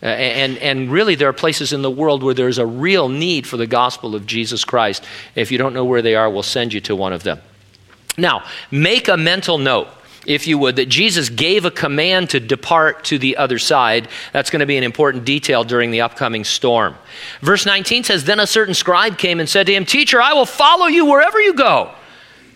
Uh, 0.00 0.06
and, 0.06 0.58
and 0.58 0.92
really, 0.92 1.16
there 1.16 1.28
are 1.28 1.32
places 1.32 1.72
in 1.72 1.82
the 1.82 1.90
world 1.90 2.22
where 2.22 2.34
there's 2.34 2.58
a 2.58 2.66
real 2.66 3.08
need 3.08 3.46
for 3.46 3.56
the 3.56 3.66
gospel 3.66 4.14
of 4.14 4.26
Jesus 4.26 4.64
Christ. 4.64 5.04
If 5.34 5.50
you 5.50 5.58
don't 5.58 5.74
know 5.74 5.84
where 5.84 6.02
they 6.02 6.14
are, 6.14 6.30
we'll 6.30 6.44
send 6.44 6.72
you 6.72 6.80
to 6.82 6.94
one 6.94 7.12
of 7.12 7.24
them. 7.24 7.40
Now, 8.16 8.44
make 8.70 9.08
a 9.08 9.16
mental 9.16 9.58
note 9.58 9.88
if 10.26 10.46
you 10.46 10.58
would, 10.58 10.76
that 10.76 10.88
Jesus 10.88 11.28
gave 11.28 11.64
a 11.64 11.70
command 11.70 12.30
to 12.30 12.40
depart 12.40 13.04
to 13.04 13.18
the 13.18 13.36
other 13.36 13.58
side. 13.58 14.08
That's 14.32 14.50
going 14.50 14.60
to 14.60 14.66
be 14.66 14.76
an 14.76 14.84
important 14.84 15.24
detail 15.24 15.64
during 15.64 15.90
the 15.90 16.02
upcoming 16.02 16.44
storm. 16.44 16.94
Verse 17.40 17.64
19 17.64 18.04
says 18.04 18.24
Then 18.24 18.40
a 18.40 18.46
certain 18.46 18.74
scribe 18.74 19.18
came 19.18 19.40
and 19.40 19.48
said 19.48 19.66
to 19.66 19.74
him, 19.74 19.84
Teacher, 19.84 20.20
I 20.20 20.32
will 20.34 20.46
follow 20.46 20.86
you 20.86 21.06
wherever 21.06 21.40
you 21.40 21.54
go. 21.54 21.92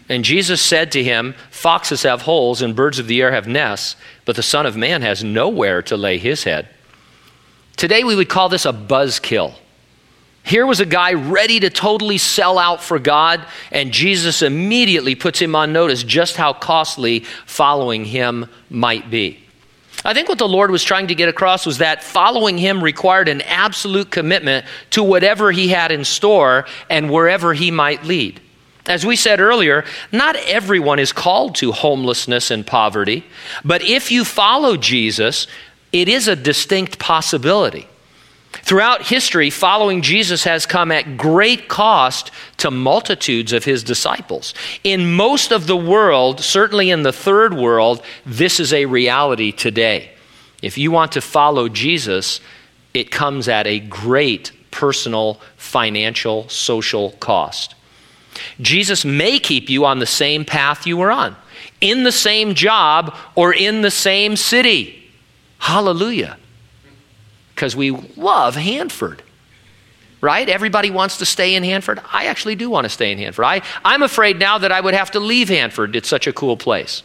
And 0.09 0.25
Jesus 0.25 0.61
said 0.61 0.93
to 0.93 1.03
him, 1.03 1.35
Foxes 1.51 2.03
have 2.03 2.23
holes 2.23 2.61
and 2.61 2.77
birds 2.77 2.99
of 2.99 3.07
the 3.07 3.23
air 3.23 3.33
have 3.33 3.47
nests, 3.47 3.97
but 4.25 4.37
the 4.37 4.43
Son 4.43 4.67
of 4.67 4.77
Man 4.77 5.03
has 5.03 5.25
nowhere 5.25 5.81
to 5.83 5.97
lay 5.97 6.19
his 6.19 6.45
head. 6.45 6.69
Today 7.77 8.05
we 8.05 8.15
would 8.15 8.29
call 8.29 8.49
this 8.49 8.67
a 8.67 8.73
buzzkill. 8.73 9.55
Here 10.45 10.67
was 10.67 10.81
a 10.81 10.87
guy 10.87 11.13
ready 11.13 11.61
to 11.61 11.71
totally 11.71 12.19
sell 12.19 12.59
out 12.59 12.83
for 12.83 12.99
God, 12.99 13.45
and 13.71 13.93
Jesus 13.93 14.43
immediately 14.43 15.15
puts 15.15 15.41
him 15.41 15.55
on 15.55 15.73
notice 15.73 16.03
just 16.03 16.37
how 16.37 16.53
costly 16.53 17.21
following 17.47 18.05
him 18.05 18.47
might 18.69 19.09
be. 19.09 19.39
I 20.05 20.15
think 20.15 20.29
what 20.29 20.39
the 20.39 20.49
Lord 20.49 20.73
was 20.73 20.83
trying 20.83 21.07
to 21.09 21.15
get 21.15 21.29
across 21.29 21.65
was 21.65 21.79
that 21.79 22.03
following 22.03 22.59
him 22.59 22.83
required 22.83 23.29
an 23.29 23.41
absolute 23.43 24.11
commitment 24.11 24.67
to 24.91 25.03
whatever 25.03 25.53
he 25.53 25.69
had 25.69 25.93
in 25.93 26.05
store 26.05 26.67
and 26.91 27.09
wherever 27.09 27.55
he 27.55 27.71
might 27.71 28.03
lead. 28.03 28.41
As 28.87 29.07
we 29.07 29.15
said 29.15 29.41
earlier, 29.41 29.85
not 30.11 30.35
everyone 30.35 30.99
is 30.99 31.13
called 31.13 31.55
to 31.57 31.71
homelessness 31.71 32.51
and 32.51 32.67
poverty, 32.67 33.25
but 33.65 33.81
if 33.83 34.11
you 34.11 34.25
follow 34.25 34.77
Jesus, 34.77 35.47
it 35.93 36.09
is 36.09 36.27
a 36.27 36.35
distinct 36.35 36.99
possibility. 36.99 37.87
Throughout 38.63 39.07
history, 39.07 39.51
following 39.51 40.03
Jesus 40.03 40.45
has 40.45 40.67
come 40.67 40.93
at 40.93 41.17
great 41.17 41.69
cost 41.69 42.31
to 42.59 42.71
multitudes 42.71 43.53
of 43.53 43.65
his 43.65 43.83
disciples. 43.83 44.55
In 44.85 45.15
most 45.15 45.51
of 45.51 45.67
the 45.67 45.77
world, 45.77 46.41
certainly 46.41 46.89
in 46.91 47.03
the 47.03 47.13
third 47.13 47.55
world, 47.55 48.03
this 48.25 48.61
is 48.61 48.73
a 48.73 48.87
reality 48.87 49.51
today. 49.51 50.13
If 50.63 50.79
you 50.79 50.93
want 50.93 51.13
to 51.13 51.21
follow 51.21 51.69
Jesus, 51.69 52.41
it 52.95 53.11
comes 53.11 53.49
at 53.49 53.67
a 53.67 53.81
great 53.81 54.53
personal, 54.71 55.41
financial, 55.57 56.49
social 56.49 57.11
cost. 57.13 57.75
Jesus 58.61 59.05
may 59.05 59.41
keep 59.41 59.69
you 59.69 59.85
on 59.85 59.99
the 59.99 60.07
same 60.07 60.45
path 60.45 60.87
you 60.87 60.97
were 60.97 61.11
on, 61.11 61.35
in 61.81 62.05
the 62.05 62.13
same 62.13 62.55
job, 62.55 63.15
or 63.35 63.53
in 63.53 63.83
the 63.83 63.91
same 63.91 64.37
city. 64.37 65.11
Hallelujah 65.59 66.39
because 67.55 67.77
we 67.77 67.91
love 68.17 68.57
Hanford. 68.57 69.23
Right? 70.21 70.49
Everybody 70.49 70.91
wants 70.91 71.19
to 71.19 71.27
stay 71.27 71.57
in 71.57 71.65
Hanford. 71.65 72.01
I 72.13 72.27
actually 72.27 72.55
do 72.55 72.71
want 72.71 72.85
to 72.85 72.89
stay 72.89 73.11
in 73.11 73.19
Hanford. 73.19 73.45
I, 73.45 73.63
I'm 73.85 74.03
afraid 74.03 74.39
now 74.39 74.57
that 74.59 74.71
I 74.71 74.81
would 74.81 74.95
have 74.95 75.11
to 75.13 75.21
leave 75.21 75.49
Hanford. 75.49 75.97
It's 75.97 76.09
such 76.09 76.29
a 76.29 76.33
cool 76.33 76.57
place. 76.57 77.03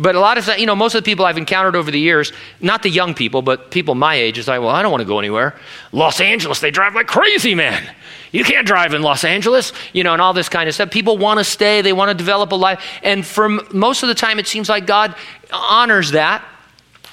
But 0.00 0.16
a 0.16 0.20
lot 0.20 0.38
of, 0.38 0.48
you 0.58 0.66
know, 0.66 0.74
most 0.74 0.94
of 0.94 1.04
the 1.04 1.08
people 1.08 1.24
I've 1.24 1.38
encountered 1.38 1.76
over 1.76 1.90
the 1.90 2.00
years, 2.00 2.32
not 2.60 2.82
the 2.82 2.90
young 2.90 3.14
people, 3.14 3.42
but 3.42 3.70
people 3.70 3.94
my 3.94 4.14
age, 4.14 4.38
is 4.38 4.48
like, 4.48 4.60
well, 4.60 4.70
I 4.70 4.82
don't 4.82 4.90
want 4.90 5.02
to 5.02 5.06
go 5.06 5.18
anywhere. 5.18 5.54
Los 5.92 6.20
Angeles, 6.20 6.58
they 6.58 6.72
drive 6.72 6.94
like 6.94 7.06
crazy, 7.06 7.54
man. 7.54 7.88
You 8.32 8.42
can't 8.42 8.66
drive 8.66 8.94
in 8.94 9.02
Los 9.02 9.22
Angeles, 9.22 9.72
you 9.92 10.02
know, 10.02 10.12
and 10.12 10.20
all 10.20 10.32
this 10.32 10.48
kind 10.48 10.68
of 10.68 10.74
stuff. 10.74 10.90
People 10.90 11.18
want 11.18 11.38
to 11.38 11.44
stay, 11.44 11.82
they 11.82 11.92
want 11.92 12.08
to 12.08 12.14
develop 12.14 12.50
a 12.50 12.56
life. 12.56 12.82
And 13.04 13.24
for 13.24 13.48
most 13.48 14.02
of 14.02 14.08
the 14.08 14.14
time, 14.14 14.40
it 14.40 14.48
seems 14.48 14.68
like 14.68 14.86
God 14.86 15.14
honors 15.52 16.10
that 16.10 16.44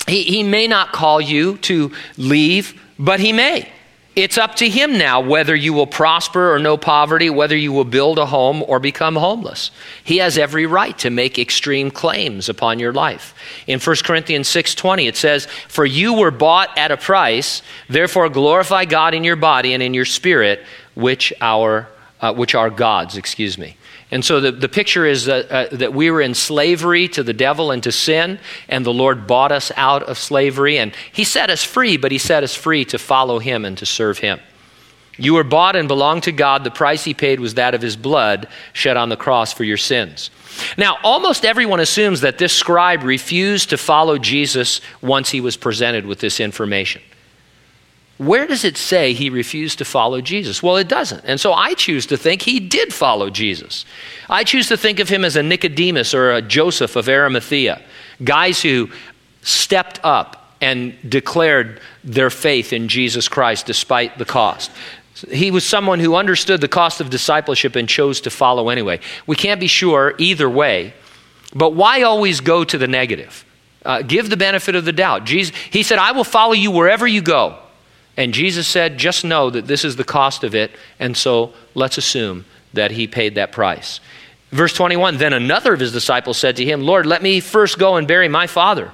he, 0.08 0.24
he 0.24 0.43
may 0.43 0.67
not 0.67 0.91
call 0.91 1.22
you 1.22 1.58
to 1.60 1.91
leave, 2.17 2.79
but 2.98 3.20
he 3.20 3.34
may. 3.34 3.70
It's 4.13 4.38
up 4.38 4.55
to 4.55 4.67
him 4.67 4.98
now 4.98 5.22
whether 5.22 5.55
you 5.55 5.72
will 5.72 5.88
prosper 5.88 6.53
or 6.53 6.60
know 6.60 6.75
poverty, 6.75 7.29
whether 7.29 7.55
you 7.55 7.72
will 7.72 7.86
build 7.86 8.20
a 8.20 8.25
home 8.25 8.62
or 8.67 8.77
become 8.77 9.15
homeless. 9.15 9.72
He 10.03 10.17
has 10.17 10.38
every 10.38 10.65
right 10.65 10.98
to 11.00 11.10
make 11.10 11.39
extreme 11.39 11.91
claims 11.91 12.50
upon 12.50 12.77
your 12.77 12.91
life. 12.91 13.34
In 13.67 13.79
1 13.79 14.03
Corinthians 14.03 14.50
6:20 14.50 15.08
it 15.08 15.15
says, 15.15 15.48
"For 15.70 15.86
you 15.86 16.12
were 16.13 16.31
bought 16.31 16.77
at 16.77 16.91
a 16.91 16.98
price, 16.98 17.62
therefore 17.88 18.27
glorify 18.27 18.84
God 18.84 19.13
in 19.13 19.24
your 19.24 19.38
body 19.38 19.74
and 19.74 19.81
in 19.81 19.93
your 19.93 20.05
spirit, 20.05 20.65
which 20.93 21.31
our 21.39 21.88
uh, 22.20 22.34
which 22.34 22.53
are 22.53 22.70
God's, 22.70 23.15
excuse 23.15 23.58
me." 23.58 23.77
And 24.12 24.25
so 24.25 24.41
the, 24.41 24.51
the 24.51 24.68
picture 24.68 25.06
is 25.06 25.25
that, 25.25 25.50
uh, 25.50 25.68
that 25.75 25.94
we 25.94 26.12
were 26.12 26.22
in 26.22 26.34
slavery 26.34 27.08
to 27.10 27.24
the 27.24 27.34
devil 27.34 27.72
and 27.72 27.82
to 27.84 27.91
sin, 27.91 28.39
and 28.68 28.86
the 28.86 28.94
Lord 28.94 29.25
bought 29.25 29.53
us 29.53 29.72
out 29.77 30.03
of 30.03 30.18
slavery. 30.18 30.77
And 30.77 30.94
He 31.12 31.24
set 31.24 31.50
us 31.50 31.63
free, 31.63 31.96
but 31.96 32.12
He 32.12 32.18
set 32.18 32.44
us 32.44 32.53
free 32.53 32.84
to 32.86 33.00
follow 33.00 33.39
Him 33.39 33.63
and 33.63 33.77
to 33.77 33.86
serve 33.86 34.18
Him. 34.18 34.39
You 35.18 35.36
were 35.36 35.44
bought 35.44 35.75
and 35.75 35.88
belong 35.88 36.22
to 36.22 36.32
God. 36.32 36.63
The 36.63 36.72
price 36.72 37.06
He 37.06 37.13
paid 37.13 37.39
was 37.39 37.53
that 37.53 37.74
of 37.74 37.82
His 37.82 37.96
blood 37.96 38.50
shed 38.74 38.98
on 38.98 39.10
the 39.10 39.18
cross 39.18 39.53
for 39.53 39.63
your 39.63 39.77
sins. 39.77 40.30
Now, 40.77 40.98
almost 41.03 41.46
everyone 41.46 41.80
assumes 41.80 42.22
that 42.22 42.38
this 42.38 42.53
scribe 42.53 43.03
refused 43.03 43.70
to 43.70 43.77
follow 43.77 44.18
Jesus 44.18 44.82
once 45.01 45.30
he 45.30 45.41
was 45.41 45.56
presented 45.56 46.06
with 46.06 46.20
this 46.20 46.39
information. 46.39 47.01
Where 48.22 48.46
does 48.46 48.63
it 48.63 48.78
say 48.78 49.13
he 49.13 49.32
refused 49.32 49.80
to 49.80 49.86
follow 49.86 50.22
Jesus? 50.22 50.62
Well, 50.62 50.78
it 50.78 50.88
doesn't. 50.88 51.24
And 51.25 51.40
so 51.40 51.54
I 51.54 51.74
choose 51.74 52.06
to 52.06 52.18
think 52.18 52.44
he 52.44 52.60
did 52.60 52.94
follow 52.94 53.32
Jesus. 53.32 53.84
I 54.30 54.44
choose 54.44 54.68
to 54.68 54.78
think 54.78 55.00
of 55.00 55.10
him 55.10 55.25
as 55.25 55.36
a 55.36 55.42
Nicodemus 55.42 56.13
or 56.13 56.32
a 56.32 56.40
Joseph 56.40 56.96
of 56.96 57.10
Arimathea, 57.10 57.82
guys 58.24 58.62
who 58.62 58.92
stepped 59.42 60.00
up 60.04 60.54
and 60.62 60.96
declared 61.10 61.82
their 62.04 62.30
faith 62.30 62.74
in 62.74 62.90
Jesus 62.90 63.28
Christ 63.28 63.66
despite 63.66 64.20
the 64.20 64.25
cost. 64.25 64.70
He 65.32 65.50
was 65.50 65.66
someone 65.66 66.00
who 66.00 66.13
understood 66.13 66.62
the 66.62 66.68
cost 66.68 67.01
of 67.01 67.10
discipleship 67.10 67.75
and 67.75 67.90
chose 67.90 68.22
to 68.22 68.30
follow 68.30 68.70
anyway. 68.70 69.00
We 69.25 69.36
can't 69.36 69.60
be 69.60 69.66
sure 69.66 70.13
either 70.20 70.48
way, 70.48 70.94
but 71.56 71.74
why 71.74 72.04
always 72.04 72.40
go 72.40 72.66
to 72.66 72.78
the 72.78 72.88
negative? 72.88 73.44
Uh, 73.84 74.04
give 74.04 74.30
the 74.30 74.38
benefit 74.38 74.75
of 74.75 74.86
the 74.86 74.94
doubt. 74.94 75.25
Jesus, 75.25 75.56
he 75.72 75.82
said, 75.82 75.98
I 75.98 76.12
will 76.12 76.24
follow 76.24 76.54
you 76.54 76.70
wherever 76.70 77.08
you 77.08 77.24
go. 77.24 77.58
And 78.18 78.34
Jesus 78.34 78.68
said, 78.68 78.98
just 78.98 79.24
know 79.24 79.50
that 79.50 79.68
this 79.68 79.86
is 79.86 79.96
the 79.96 80.03
cost 80.03 80.44
of 80.44 80.53
it, 80.53 80.72
and 81.00 81.15
so 81.15 81.53
let's 81.74 81.98
assume 81.98 82.46
that 82.74 82.91
he 82.91 83.08
paid 83.08 83.36
that 83.36 83.51
price. 83.51 84.00
Verse 84.51 84.74
21 84.74 85.18
Then 85.18 85.34
another 85.34 85.74
of 85.74 85.80
his 85.80 85.94
disciples 85.94 86.38
said 86.38 86.58
to 86.58 86.65
him, 86.65 86.82
Lord, 86.82 87.06
let 87.06 87.22
me 87.22 87.39
first 87.39 87.80
go 87.80 87.96
and 87.96 88.08
bury 88.08 88.27
my 88.27 88.48
father. 88.48 88.91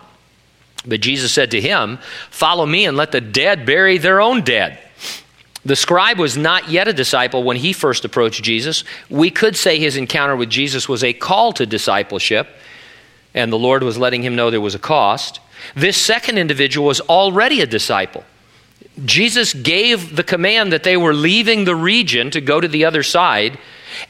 But 0.85 1.01
Jesus 1.01 1.33
said 1.33 1.51
to 1.51 1.61
him, 1.61 1.97
Follow 2.29 2.65
me 2.65 2.85
and 2.85 2.95
let 2.95 3.11
the 3.11 3.21
dead 3.21 3.65
bury 3.65 3.97
their 3.97 4.21
own 4.21 4.41
dead. 4.41 4.79
The 5.65 5.75
scribe 5.75 6.17
was 6.17 6.37
not 6.37 6.69
yet 6.69 6.87
a 6.87 6.93
disciple 6.93 7.43
when 7.43 7.57
he 7.57 7.73
first 7.73 8.05
approached 8.05 8.41
Jesus. 8.41 8.85
We 9.09 9.29
could 9.29 9.57
say 9.57 9.79
his 9.79 9.97
encounter 9.97 10.35
with 10.35 10.49
Jesus 10.49 10.87
was 10.87 11.03
a 11.03 11.11
call 11.11 11.51
to 11.53 11.65
discipleship, 11.65 12.47
and 13.33 13.51
the 13.51 13.57
Lord 13.57 13.83
was 13.83 13.97
letting 13.97 14.23
him 14.23 14.35
know 14.35 14.49
there 14.49 14.61
was 14.61 14.75
a 14.75 14.79
cost. 14.79 15.41
This 15.75 15.97
second 15.97 16.37
individual 16.37 16.87
was 16.87 17.01
already 17.01 17.59
a 17.59 17.65
disciple. 17.65 18.23
Jesus 19.05 19.53
gave 19.53 20.15
the 20.15 20.23
command 20.23 20.73
that 20.73 20.83
they 20.83 20.97
were 20.97 21.13
leaving 21.13 21.63
the 21.63 21.75
region 21.75 22.31
to 22.31 22.41
go 22.41 22.59
to 22.59 22.67
the 22.67 22.85
other 22.85 23.03
side. 23.03 23.59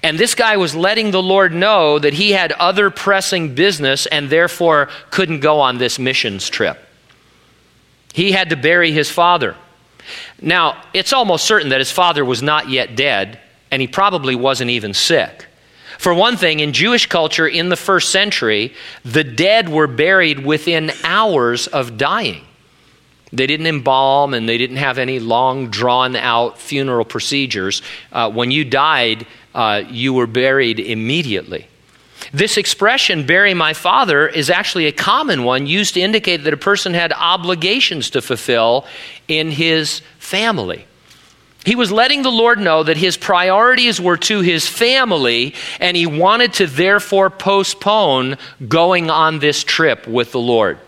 And 0.02 0.18
this 0.18 0.36
guy 0.36 0.58
was 0.58 0.76
letting 0.76 1.12
the 1.12 1.22
Lord 1.22 1.54
know 1.54 2.00
that 2.00 2.14
he 2.14 2.32
had 2.32 2.52
other 2.54 2.90
pressing 2.90 3.56
business 3.56 4.06
and 4.06 4.30
therefore 4.30 4.90
couldn't 5.12 5.42
go 5.42 5.60
on 5.60 5.78
this 5.78 6.00
missions 6.00 6.50
trip. 6.50 6.78
He 8.14 8.32
had 8.32 8.50
to 8.50 8.56
bury 8.56 8.92
his 8.92 9.10
father. 9.10 9.56
Now, 10.42 10.82
it's 10.94 11.14
almost 11.14 11.46
certain 11.46 11.70
that 11.70 11.80
his 11.80 11.92
father 11.92 12.24
was 12.24 12.42
not 12.42 12.70
yet 12.70 12.96
dead, 12.96 13.40
and 13.72 13.82
he 13.82 13.88
probably 13.88 14.36
wasn't 14.36 14.72
even 14.72 14.94
sick. 14.94 15.46
For 15.98 16.14
one 16.14 16.38
thing, 16.38 16.60
in 16.60 16.74
Jewish 16.74 17.08
culture 17.08 17.48
in 17.48 17.70
the 17.70 17.76
first 17.76 18.12
century, 18.12 18.74
the 19.04 19.24
dead 19.24 19.68
were 19.68 19.88
buried 19.88 20.46
within 20.46 20.92
hours 21.04 21.68
of 21.68 21.98
dying. 21.98 22.46
They 23.34 23.48
didn't 23.48 23.68
embalm 23.68 24.34
and 24.34 24.48
they 24.48 24.58
didn't 24.58 24.78
have 24.78 24.98
any 24.98 25.20
long, 25.20 25.70
drawn 25.70 26.16
out 26.16 26.58
funeral 26.60 27.06
procedures. 27.06 27.82
Uh, 28.12 28.32
when 28.32 28.52
you 28.52 28.64
died, 28.64 29.28
uh, 29.54 29.84
you 29.90 30.14
were 30.14 30.28
buried 30.28 30.80
immediately. 30.80 31.68
This 32.34 32.58
expression, 32.58 33.26
bury 33.26 33.54
my 33.54 33.74
father, 33.74 34.28
is 34.28 34.50
actually 34.50 34.88
a 34.88 34.92
common 34.92 35.44
one 35.44 35.66
used 35.66 35.94
to 35.94 36.02
indicate 36.02 36.38
that 36.38 36.54
a 36.54 36.58
person 36.58 36.94
had 36.94 37.14
obligations 37.14 38.10
to 38.12 38.22
fulfill 38.22 38.86
in 39.28 39.52
his 39.52 40.02
family. 40.20 40.86
He 41.66 41.76
was 41.76 41.92
letting 41.92 42.22
the 42.22 42.32
Lord 42.32 42.60
know 42.60 42.84
that 42.84 42.98
his 42.98 43.18
priorities 43.18 44.00
were 44.00 44.18
to 44.18 44.40
his 44.42 44.68
family, 44.68 45.54
and 45.80 45.98
he 45.98 46.06
wanted 46.06 46.54
to 46.54 46.68
therefore 46.68 47.30
postpone 47.30 48.38
going 48.68 49.10
on 49.10 49.40
this 49.40 49.64
trip 49.64 50.08
with 50.08 50.32
the 50.32 50.40
Lord. 50.40 50.80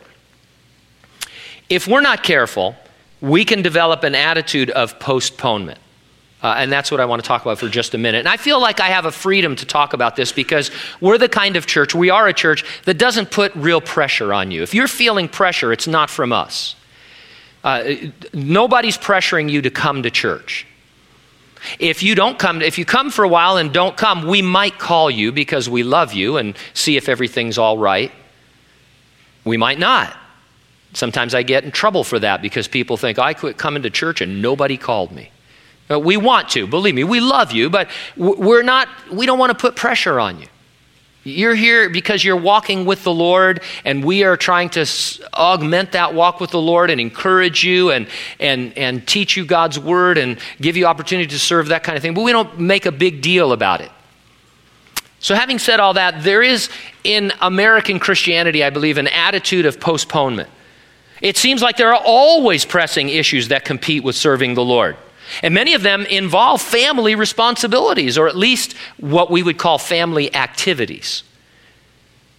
If 1.69 1.88
we're 1.88 2.01
not 2.01 2.23
careful, 2.23 2.75
we 3.21 3.45
can 3.45 3.61
develop 3.61 4.03
an 4.03 4.15
attitude 4.15 4.69
of 4.71 4.99
postponement. 4.99 5.79
Uh, 6.41 6.55
and 6.57 6.71
that's 6.71 6.89
what 6.89 7.01
I 7.01 7.05
want 7.05 7.21
to 7.21 7.27
talk 7.27 7.41
about 7.41 7.59
for 7.59 7.67
just 7.67 7.93
a 7.93 7.97
minute. 7.97 8.19
And 8.19 8.27
I 8.27 8.38
feel 8.38 8.61
like 8.61 8.79
I 8.79 8.88
have 8.88 9.05
a 9.05 9.11
freedom 9.11 9.57
to 9.57 9.65
talk 9.65 9.93
about 9.93 10.15
this 10.15 10.31
because 10.31 10.71
we're 11.01 11.17
the 11.17 11.27
kind 11.27 11.57
of 11.57 11.65
church, 11.65 11.93
we 11.93 12.09
are 12.09 12.27
a 12.27 12.33
church 12.33 12.63
that 12.85 12.97
doesn't 12.97 13.29
put 13.29 13.53
real 13.55 13.81
pressure 13.81 14.33
on 14.33 14.49
you. 14.49 14.63
If 14.63 14.73
you're 14.73 14.88
feeling 14.88 15.27
pressure, 15.27 15.73
it's 15.73 15.88
not 15.88 16.09
from 16.09 16.31
us. 16.31 16.75
Uh, 17.61 17.93
nobody's 18.33 18.97
pressuring 18.97 19.49
you 19.49 19.61
to 19.61 19.69
come 19.69 20.03
to 20.03 20.09
church. 20.09 20.65
If 21.77 22.03
you 22.03 22.15
don't 22.15 22.39
come, 22.39 22.61
if 22.61 22.77
you 22.77 22.85
come 22.85 23.11
for 23.11 23.25
a 23.25 23.27
while 23.27 23.57
and 23.57 23.73
don't 23.73 23.97
come, 23.97 24.25
we 24.25 24.41
might 24.41 24.79
call 24.79 25.11
you 25.11 25.33
because 25.33 25.69
we 25.69 25.83
love 25.83 26.13
you 26.13 26.38
and 26.38 26.55
see 26.73 26.95
if 26.95 27.09
everything's 27.09 27.57
all 27.57 27.77
right. 27.77 28.13
We 29.43 29.57
might 29.57 29.77
not. 29.77 30.15
Sometimes 30.93 31.36
I 31.36 31.43
get 31.43 31.63
in 31.63 31.72
trouble 31.72 32.03
for 32.03 32.19
that 32.19 32.41
because 32.41 32.67
people 32.67 32.98
think 32.98 33.19
I 33.19 33.34
quit 33.34 33.58
coming 33.58 33.84
to 33.84 33.89
church 33.89 34.22
and 34.22 34.41
nobody 34.41 34.77
called 34.77 35.12
me. 35.12 35.31
Uh, 35.89 36.00
we 36.00 36.17
want 36.17 36.50
to, 36.50 36.67
believe 36.67 36.96
me, 36.96 37.03
we 37.03 37.19
love 37.19 37.51
you, 37.51 37.69
but 37.69 37.89
we're 38.15 38.63
not, 38.63 38.88
we 39.12 39.25
don't 39.25 39.39
want 39.39 39.51
to 39.51 39.58
put 39.58 39.75
pressure 39.75 40.19
on 40.19 40.39
you. 40.39 40.48
You're 41.24 41.55
here 41.55 41.89
because 41.89 42.24
you're 42.24 42.38
walking 42.38 42.86
with 42.86 43.03
the 43.03 43.13
Lord, 43.13 43.62
and 43.84 44.03
we 44.03 44.24
are 44.24 44.38
trying 44.38 44.69
to 44.72 44.86
augment 45.34 45.91
that 45.91 46.13
walk 46.13 46.39
with 46.39 46.51
the 46.51 46.62
Lord 46.62 46.89
and 46.89 47.01
encourage 47.01 47.63
you 47.63 47.91
and, 47.91 48.08
and, 48.39 48.75
and 48.77 49.05
teach 49.05 49.36
you 49.36 49.46
God's 49.46 49.77
word 49.77 50.17
and 50.17 50.39
give 50.62 50.77
you 50.77 50.86
opportunity 50.86 51.27
to 51.27 51.39
serve, 51.39 51.67
that 51.67 51.84
kind 51.84 51.98
of 51.98 52.01
thing. 52.01 52.13
But 52.13 52.24
we 52.24 52.31
don't 52.31 52.60
make 52.60 52.86
a 52.86 52.91
big 52.91 53.22
deal 53.22 53.51
about 53.51 53.81
it. 53.81 53.91
So, 55.19 55.36
having 55.36 55.60
said 55.60 55.81
all 55.81 55.96
that, 55.96 56.24
there 56.24 56.41
is 56.41 56.69
in 57.03 57.34
American 57.41 58.00
Christianity, 58.00 58.63
I 58.63 58.69
believe, 58.69 58.98
an 58.98 59.08
attitude 59.08 59.65
of 59.65 59.79
postponement. 59.79 60.50
It 61.21 61.38
seems 61.38 61.61
like 61.61 61.77
there 61.77 61.93
are 61.93 62.01
always 62.03 62.65
pressing 62.65 63.09
issues 63.09 63.49
that 63.49 63.65
compete 63.65 64.03
with 64.03 64.15
serving 64.15 64.53
the 64.53 64.63
Lord. 64.63 64.95
And 65.43 65.53
many 65.53 65.73
of 65.73 65.83
them 65.83 66.05
involve 66.05 66.61
family 66.61 67.15
responsibilities, 67.15 68.17
or 68.17 68.27
at 68.27 68.35
least 68.35 68.75
what 68.97 69.29
we 69.29 69.43
would 69.43 69.57
call 69.57 69.77
family 69.77 70.33
activities. 70.33 71.23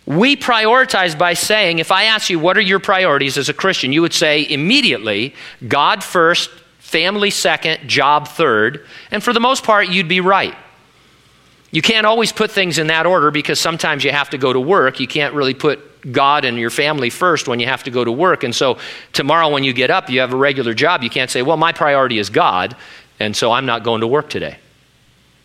We 0.06 0.34
prioritize 0.34 1.16
by 1.16 1.34
saying, 1.34 1.78
if 1.78 1.92
I 1.92 2.04
ask 2.04 2.30
you, 2.30 2.38
what 2.38 2.56
are 2.56 2.62
your 2.62 2.80
priorities 2.80 3.38
as 3.38 3.49
a 3.49 3.54
Christian, 3.54 3.92
you 3.92 4.02
would 4.02 4.14
say 4.14 4.49
immediately, 4.49 5.34
God 5.68 6.02
first, 6.02 6.50
family 6.78 7.30
second, 7.30 7.88
job 7.88 8.26
third. 8.26 8.84
And 9.12 9.22
for 9.22 9.32
the 9.32 9.40
most 9.40 9.62
part, 9.62 9.88
you'd 9.88 10.08
be 10.08 10.20
right. 10.20 10.56
You 11.70 11.82
can't 11.82 12.06
always 12.06 12.32
put 12.32 12.50
things 12.50 12.78
in 12.78 12.88
that 12.88 13.06
order 13.06 13.30
because 13.30 13.60
sometimes 13.60 14.02
you 14.02 14.10
have 14.10 14.30
to 14.30 14.38
go 14.38 14.52
to 14.52 14.58
work. 14.58 14.99
You 14.99 15.06
can't 15.06 15.34
really 15.34 15.54
put 15.54 15.78
God 16.11 16.45
and 16.45 16.59
your 16.59 16.71
family 16.71 17.11
first 17.11 17.49
when 17.49 17.61
you 17.61 17.66
have 17.66 17.83
to 17.85 17.90
go 17.90 18.04
to 18.04 18.12
work. 18.12 18.45
And 18.45 18.54
so 18.54 18.78
tomorrow 19.12 19.49
when 19.49 19.64
you 19.64 19.73
get 19.73 19.90
up, 19.90 20.09
you 20.11 20.21
have 20.21 20.33
a 20.33 20.37
regular 20.37 20.75
job. 20.75 21.02
You 21.02 21.11
can't 21.11 21.30
say, 21.30 21.42
well, 21.42 21.57
my 21.57 21.73
priority 21.73 22.19
is 22.19 22.30
God, 22.30 22.76
and 23.19 23.37
so 23.37 23.52
I'm 23.52 23.66
not 23.66 23.85
going 23.85 24.00
to 24.00 24.07
work 24.07 24.30
today. 24.30 24.59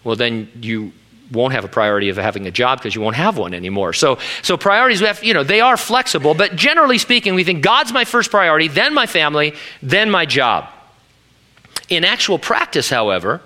Well, 0.04 0.16
then 0.16 0.50
you 0.62 0.94
won't 1.32 1.54
have 1.54 1.66
a 1.66 1.68
priority 1.68 2.10
of 2.10 2.18
having 2.18 2.48
a 2.48 2.52
job 2.52 2.80
because 2.80 2.96
you 2.96 3.02
won't 3.02 3.16
have 3.16 3.38
one 3.38 3.54
anymore. 3.54 3.94
So, 3.94 4.20
so 4.44 4.58
priorities, 4.58 5.02
we 5.02 5.08
have, 5.08 5.24
you 5.24 5.34
know, 5.34 5.44
they 5.44 5.62
are 5.62 5.78
flexible, 5.78 6.34
but 6.34 6.56
generally 6.56 6.98
speaking, 6.98 7.36
we 7.36 7.44
think 7.44 7.64
God's 7.64 7.92
my 7.92 8.06
first 8.06 8.32
priority, 8.32 8.68
then 8.68 8.94
my 8.94 9.08
family, 9.08 9.56
then 9.82 10.12
my 10.12 10.26
job. 10.26 10.70
In 11.90 12.04
actual 12.04 12.40
practice, 12.40 12.90
however, 12.90 13.42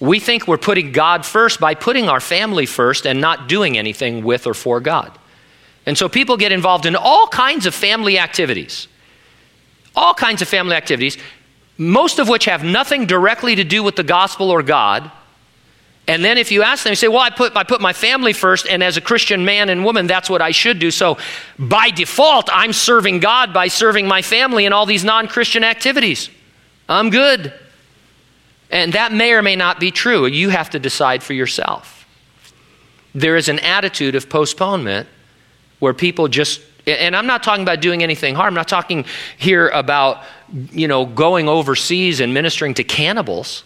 we 0.00 0.18
think 0.18 0.48
we're 0.48 0.58
putting 0.58 0.92
God 0.92 1.24
first 1.24 1.60
by 1.60 1.74
putting 1.74 2.08
our 2.08 2.20
family 2.20 2.66
first 2.66 3.06
and 3.06 3.20
not 3.20 3.48
doing 3.48 3.78
anything 3.78 4.24
with 4.24 4.46
or 4.46 4.54
for 4.54 4.80
God. 4.80 5.16
And 5.86 5.98
so 5.98 6.08
people 6.08 6.36
get 6.36 6.52
involved 6.52 6.86
in 6.86 6.94
all 6.94 7.26
kinds 7.26 7.66
of 7.66 7.74
family 7.74 8.18
activities. 8.18 8.88
All 9.94 10.14
kinds 10.14 10.40
of 10.42 10.48
family 10.48 10.76
activities, 10.76 11.18
most 11.76 12.18
of 12.18 12.28
which 12.28 12.44
have 12.46 12.64
nothing 12.64 13.06
directly 13.06 13.56
to 13.56 13.64
do 13.64 13.82
with 13.82 13.96
the 13.96 14.04
gospel 14.04 14.50
or 14.50 14.62
God. 14.62 15.10
And 16.08 16.24
then 16.24 16.38
if 16.38 16.50
you 16.50 16.62
ask 16.62 16.84
them, 16.84 16.92
you 16.92 16.96
say, 16.96 17.08
Well, 17.08 17.20
I 17.20 17.30
put, 17.30 17.56
I 17.56 17.62
put 17.62 17.80
my 17.80 17.92
family 17.92 18.32
first, 18.32 18.66
and 18.66 18.82
as 18.82 18.96
a 18.96 19.00
Christian 19.00 19.44
man 19.44 19.68
and 19.68 19.84
woman, 19.84 20.06
that's 20.06 20.28
what 20.28 20.42
I 20.42 20.50
should 20.50 20.78
do. 20.78 20.90
So 20.90 21.18
by 21.58 21.90
default, 21.90 22.48
I'm 22.52 22.72
serving 22.72 23.20
God 23.20 23.52
by 23.52 23.68
serving 23.68 24.08
my 24.08 24.22
family 24.22 24.64
in 24.64 24.72
all 24.72 24.86
these 24.86 25.04
non 25.04 25.28
Christian 25.28 25.62
activities. 25.62 26.30
I'm 26.88 27.10
good. 27.10 27.52
And 28.70 28.94
that 28.94 29.12
may 29.12 29.32
or 29.32 29.42
may 29.42 29.54
not 29.54 29.78
be 29.78 29.90
true. 29.90 30.26
You 30.26 30.48
have 30.48 30.70
to 30.70 30.78
decide 30.78 31.22
for 31.22 31.34
yourself. 31.34 32.06
There 33.14 33.36
is 33.36 33.48
an 33.48 33.58
attitude 33.58 34.14
of 34.14 34.28
postponement 34.30 35.06
where 35.82 35.92
people 35.92 36.28
just 36.28 36.60
and 36.86 37.16
I'm 37.16 37.26
not 37.26 37.42
talking 37.42 37.62
about 37.62 37.80
doing 37.80 38.04
anything 38.04 38.36
harm. 38.36 38.48
I'm 38.48 38.54
not 38.54 38.68
talking 38.68 39.04
here 39.36 39.68
about, 39.68 40.22
you 40.72 40.86
know, 40.86 41.06
going 41.06 41.48
overseas 41.48 42.20
and 42.20 42.32
ministering 42.32 42.74
to 42.74 42.84
cannibals. 42.84 43.64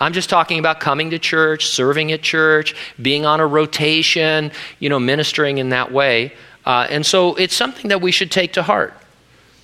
I'm 0.00 0.12
just 0.12 0.30
talking 0.30 0.58
about 0.58 0.78
coming 0.78 1.10
to 1.10 1.18
church, 1.18 1.66
serving 1.66 2.12
at 2.12 2.22
church, 2.22 2.74
being 3.00 3.24
on 3.24 3.40
a 3.40 3.46
rotation, 3.46 4.50
you 4.78 4.88
know, 4.90 4.98
ministering 4.98 5.58
in 5.58 5.70
that 5.70 5.90
way. 5.90 6.34
Uh, 6.66 6.86
and 6.90 7.04
so 7.04 7.34
it's 7.34 7.54
something 7.54 7.88
that 7.88 8.02
we 8.02 8.12
should 8.12 8.30
take 8.30 8.54
to 8.54 8.62
heart. 8.62 8.94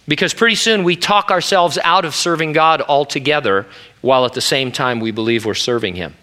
Because 0.08 0.32
pretty 0.34 0.56
soon 0.56 0.84
we 0.84 0.96
talk 0.96 1.30
ourselves 1.30 1.78
out 1.84 2.04
of 2.04 2.14
serving 2.14 2.52
God 2.52 2.80
altogether 2.82 3.66
while 4.00 4.24
at 4.24 4.32
the 4.32 4.42
same 4.42 4.72
time 4.72 5.00
we 5.00 5.10
believe 5.10 5.46
we're 5.46 5.54
serving 5.54 5.96
Him. 5.96 6.14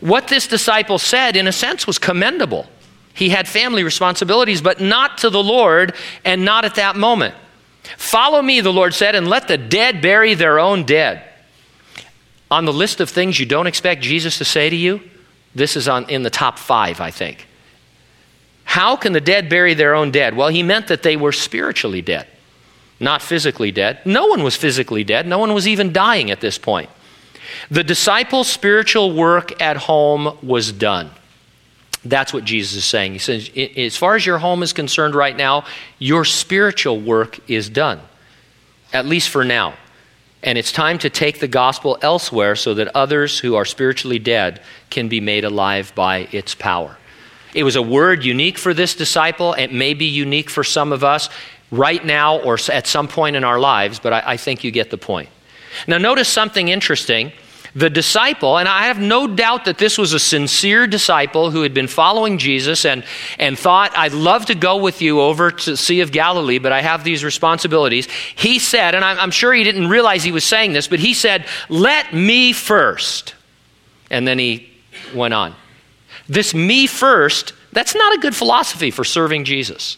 What 0.00 0.28
this 0.28 0.46
disciple 0.46 0.98
said, 0.98 1.36
in 1.36 1.46
a 1.46 1.52
sense, 1.52 1.86
was 1.86 1.98
commendable. 1.98 2.66
He 3.14 3.28
had 3.28 3.46
family 3.46 3.84
responsibilities, 3.84 4.62
but 4.62 4.80
not 4.80 5.18
to 5.18 5.30
the 5.30 5.42
Lord 5.42 5.94
and 6.24 6.44
not 6.44 6.64
at 6.64 6.76
that 6.76 6.96
moment. 6.96 7.34
Follow 7.96 8.40
me, 8.40 8.60
the 8.60 8.72
Lord 8.72 8.94
said, 8.94 9.14
and 9.14 9.28
let 9.28 9.48
the 9.48 9.58
dead 9.58 10.00
bury 10.00 10.34
their 10.34 10.58
own 10.58 10.84
dead. 10.84 11.22
On 12.50 12.64
the 12.64 12.72
list 12.72 13.00
of 13.00 13.10
things 13.10 13.38
you 13.38 13.46
don't 13.46 13.66
expect 13.66 14.02
Jesus 14.02 14.38
to 14.38 14.44
say 14.44 14.70
to 14.70 14.76
you, 14.76 15.00
this 15.54 15.76
is 15.76 15.88
on, 15.88 16.08
in 16.08 16.22
the 16.22 16.30
top 16.30 16.58
five, 16.58 17.00
I 17.00 17.10
think. 17.10 17.46
How 18.64 18.96
can 18.96 19.12
the 19.12 19.20
dead 19.20 19.48
bury 19.50 19.74
their 19.74 19.94
own 19.94 20.10
dead? 20.10 20.34
Well, 20.36 20.48
he 20.48 20.62
meant 20.62 20.88
that 20.88 21.02
they 21.02 21.16
were 21.16 21.32
spiritually 21.32 22.00
dead 22.00 22.26
not 23.02 23.20
physically 23.20 23.72
dead. 23.72 23.98
No 24.06 24.26
one 24.26 24.42
was 24.44 24.56
physically 24.56 25.04
dead, 25.04 25.26
no 25.26 25.38
one 25.38 25.52
was 25.52 25.66
even 25.66 25.92
dying 25.92 26.30
at 26.30 26.40
this 26.40 26.56
point. 26.56 26.88
The 27.70 27.84
disciples' 27.84 28.48
spiritual 28.48 29.12
work 29.12 29.60
at 29.60 29.76
home 29.76 30.38
was 30.42 30.72
done. 30.72 31.10
That's 32.04 32.32
what 32.32 32.44
Jesus 32.44 32.76
is 32.78 32.84
saying. 32.84 33.12
He 33.12 33.18
says, 33.18 33.50
as 33.76 33.96
far 33.96 34.16
as 34.16 34.26
your 34.26 34.38
home 34.38 34.62
is 34.62 34.72
concerned 34.72 35.14
right 35.14 35.36
now, 35.36 35.64
your 35.98 36.24
spiritual 36.24 37.00
work 37.00 37.38
is 37.48 37.68
done, 37.68 38.00
at 38.92 39.06
least 39.06 39.28
for 39.28 39.44
now. 39.44 39.74
And 40.42 40.58
it's 40.58 40.72
time 40.72 40.98
to 40.98 41.10
take 41.10 41.38
the 41.38 41.46
gospel 41.46 41.98
elsewhere 42.02 42.56
so 42.56 42.74
that 42.74 42.88
others 42.96 43.38
who 43.38 43.54
are 43.54 43.64
spiritually 43.64 44.18
dead 44.18 44.60
can 44.90 45.08
be 45.08 45.20
made 45.20 45.44
alive 45.44 45.92
by 45.94 46.28
its 46.32 46.54
power. 46.54 46.96
It 47.54 47.62
was 47.62 47.76
a 47.76 47.82
word 47.82 48.24
unique 48.24 48.58
for 48.58 48.74
this 48.74 48.96
disciple. 48.96 49.52
It 49.52 49.72
may 49.72 49.94
be 49.94 50.06
unique 50.06 50.50
for 50.50 50.64
some 50.64 50.92
of 50.92 51.04
us 51.04 51.28
right 51.70 52.04
now 52.04 52.38
or 52.38 52.58
at 52.72 52.86
some 52.86 53.06
point 53.06 53.36
in 53.36 53.44
our 53.44 53.60
lives, 53.60 54.00
but 54.00 54.12
I, 54.12 54.22
I 54.26 54.36
think 54.36 54.64
you 54.64 54.72
get 54.72 54.90
the 54.90 54.98
point. 54.98 55.28
Now, 55.86 55.98
notice 55.98 56.28
something 56.28 56.68
interesting. 56.68 57.32
The 57.74 57.88
disciple, 57.88 58.58
and 58.58 58.68
I 58.68 58.84
have 58.84 59.00
no 59.00 59.26
doubt 59.26 59.64
that 59.64 59.78
this 59.78 59.96
was 59.96 60.12
a 60.12 60.18
sincere 60.18 60.86
disciple 60.86 61.50
who 61.50 61.62
had 61.62 61.72
been 61.72 61.88
following 61.88 62.36
Jesus 62.36 62.84
and, 62.84 63.02
and 63.38 63.58
thought, 63.58 63.96
I'd 63.96 64.12
love 64.12 64.46
to 64.46 64.54
go 64.54 64.76
with 64.76 65.00
you 65.00 65.22
over 65.22 65.50
to 65.50 65.76
Sea 65.76 66.02
of 66.02 66.12
Galilee, 66.12 66.58
but 66.58 66.70
I 66.70 66.82
have 66.82 67.02
these 67.02 67.24
responsibilities. 67.24 68.08
He 68.36 68.58
said, 68.58 68.94
and 68.94 69.02
I'm, 69.02 69.18
I'm 69.18 69.30
sure 69.30 69.54
he 69.54 69.64
didn't 69.64 69.88
realize 69.88 70.22
he 70.22 70.32
was 70.32 70.44
saying 70.44 70.74
this, 70.74 70.86
but 70.86 70.98
he 70.98 71.14
said, 71.14 71.46
Let 71.70 72.12
me 72.12 72.52
first. 72.52 73.34
And 74.10 74.28
then 74.28 74.38
he 74.38 74.70
went 75.14 75.32
on. 75.32 75.54
This 76.28 76.54
me 76.54 76.86
first, 76.86 77.54
that's 77.72 77.94
not 77.94 78.14
a 78.14 78.20
good 78.20 78.36
philosophy 78.36 78.90
for 78.90 79.04
serving 79.04 79.44
Jesus. 79.44 79.96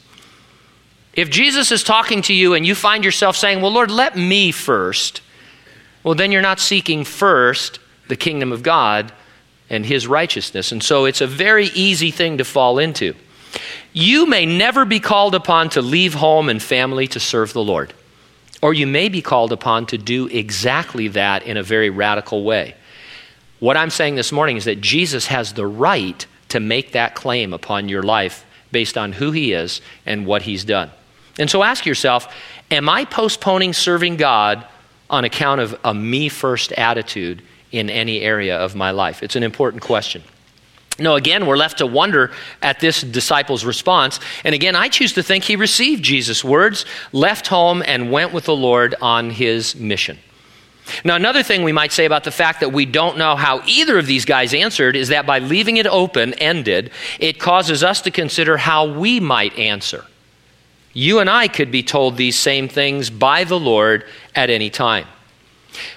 If 1.12 1.30
Jesus 1.30 1.70
is 1.70 1.82
talking 1.82 2.22
to 2.22 2.34
you 2.34 2.54
and 2.54 2.66
you 2.66 2.74
find 2.74 3.04
yourself 3.04 3.36
saying, 3.36 3.60
Well, 3.60 3.72
Lord, 3.72 3.90
let 3.90 4.16
me 4.16 4.52
first, 4.52 5.20
well, 6.04 6.14
then 6.14 6.30
you're 6.30 6.42
not 6.42 6.60
seeking 6.60 7.04
first 7.04 7.80
the 8.08 8.16
kingdom 8.16 8.52
of 8.52 8.62
God 8.62 9.12
and 9.70 9.84
his 9.84 10.06
righteousness. 10.06 10.70
And 10.70 10.82
so 10.82 11.06
it's 11.06 11.22
a 11.22 11.26
very 11.26 11.66
easy 11.68 12.10
thing 12.10 12.38
to 12.38 12.44
fall 12.44 12.78
into. 12.78 13.14
You 13.92 14.26
may 14.26 14.44
never 14.44 14.84
be 14.84 15.00
called 15.00 15.34
upon 15.34 15.70
to 15.70 15.82
leave 15.82 16.14
home 16.14 16.48
and 16.48 16.62
family 16.62 17.06
to 17.08 17.20
serve 17.20 17.52
the 17.52 17.64
Lord. 17.64 17.94
Or 18.60 18.74
you 18.74 18.86
may 18.86 19.08
be 19.08 19.22
called 19.22 19.52
upon 19.52 19.86
to 19.86 19.98
do 19.98 20.26
exactly 20.26 21.08
that 21.08 21.44
in 21.44 21.56
a 21.56 21.62
very 21.62 21.90
radical 21.90 22.44
way. 22.44 22.74
What 23.60 23.76
I'm 23.76 23.90
saying 23.90 24.16
this 24.16 24.32
morning 24.32 24.56
is 24.56 24.64
that 24.64 24.80
Jesus 24.80 25.26
has 25.28 25.52
the 25.52 25.66
right 25.66 26.26
to 26.48 26.60
make 26.60 26.92
that 26.92 27.14
claim 27.14 27.52
upon 27.52 27.88
your 27.88 28.02
life 28.02 28.44
based 28.72 28.98
on 28.98 29.12
who 29.12 29.30
he 29.30 29.52
is 29.52 29.80
and 30.04 30.26
what 30.26 30.42
he's 30.42 30.64
done. 30.64 30.90
And 31.38 31.50
so 31.50 31.62
ask 31.62 31.86
yourself 31.86 32.32
Am 32.70 32.88
I 32.88 33.04
postponing 33.04 33.72
serving 33.72 34.16
God 34.16 34.66
on 35.10 35.24
account 35.24 35.60
of 35.60 35.78
a 35.84 35.94
me 35.94 36.28
first 36.28 36.72
attitude 36.72 37.42
in 37.72 37.90
any 37.90 38.20
area 38.20 38.56
of 38.56 38.74
my 38.74 38.90
life? 38.90 39.22
It's 39.22 39.36
an 39.36 39.42
important 39.42 39.82
question. 39.82 40.22
No, 40.98 41.16
again, 41.16 41.46
we're 41.46 41.56
left 41.56 41.78
to 41.78 41.86
wonder 41.86 42.30
at 42.62 42.78
this 42.78 43.00
disciple's 43.00 43.64
response. 43.64 44.20
And 44.44 44.54
again, 44.54 44.76
I 44.76 44.88
choose 44.88 45.12
to 45.14 45.24
think 45.24 45.42
he 45.42 45.56
received 45.56 46.04
Jesus' 46.04 46.44
words, 46.44 46.86
left 47.12 47.48
home, 47.48 47.82
and 47.84 48.12
went 48.12 48.32
with 48.32 48.44
the 48.44 48.54
Lord 48.54 48.94
on 49.00 49.30
his 49.30 49.74
mission. 49.74 50.18
Now, 51.04 51.16
another 51.16 51.42
thing 51.42 51.64
we 51.64 51.72
might 51.72 51.92
say 51.92 52.04
about 52.04 52.24
the 52.24 52.30
fact 52.30 52.60
that 52.60 52.72
we 52.72 52.84
don't 52.86 53.18
know 53.18 53.34
how 53.34 53.62
either 53.66 53.98
of 53.98 54.06
these 54.06 54.24
guys 54.24 54.54
answered 54.54 54.94
is 54.94 55.08
that 55.08 55.26
by 55.26 55.38
leaving 55.38 55.78
it 55.78 55.86
open 55.86 56.34
ended, 56.34 56.90
it 57.18 57.40
causes 57.40 57.82
us 57.82 58.02
to 58.02 58.10
consider 58.10 58.56
how 58.56 58.84
we 58.86 59.18
might 59.18 59.58
answer. 59.58 60.04
You 60.94 61.18
and 61.18 61.28
I 61.28 61.48
could 61.48 61.70
be 61.70 61.82
told 61.82 62.16
these 62.16 62.38
same 62.38 62.68
things 62.68 63.10
by 63.10 63.44
the 63.44 63.58
Lord 63.58 64.04
at 64.34 64.48
any 64.48 64.70
time. 64.70 65.06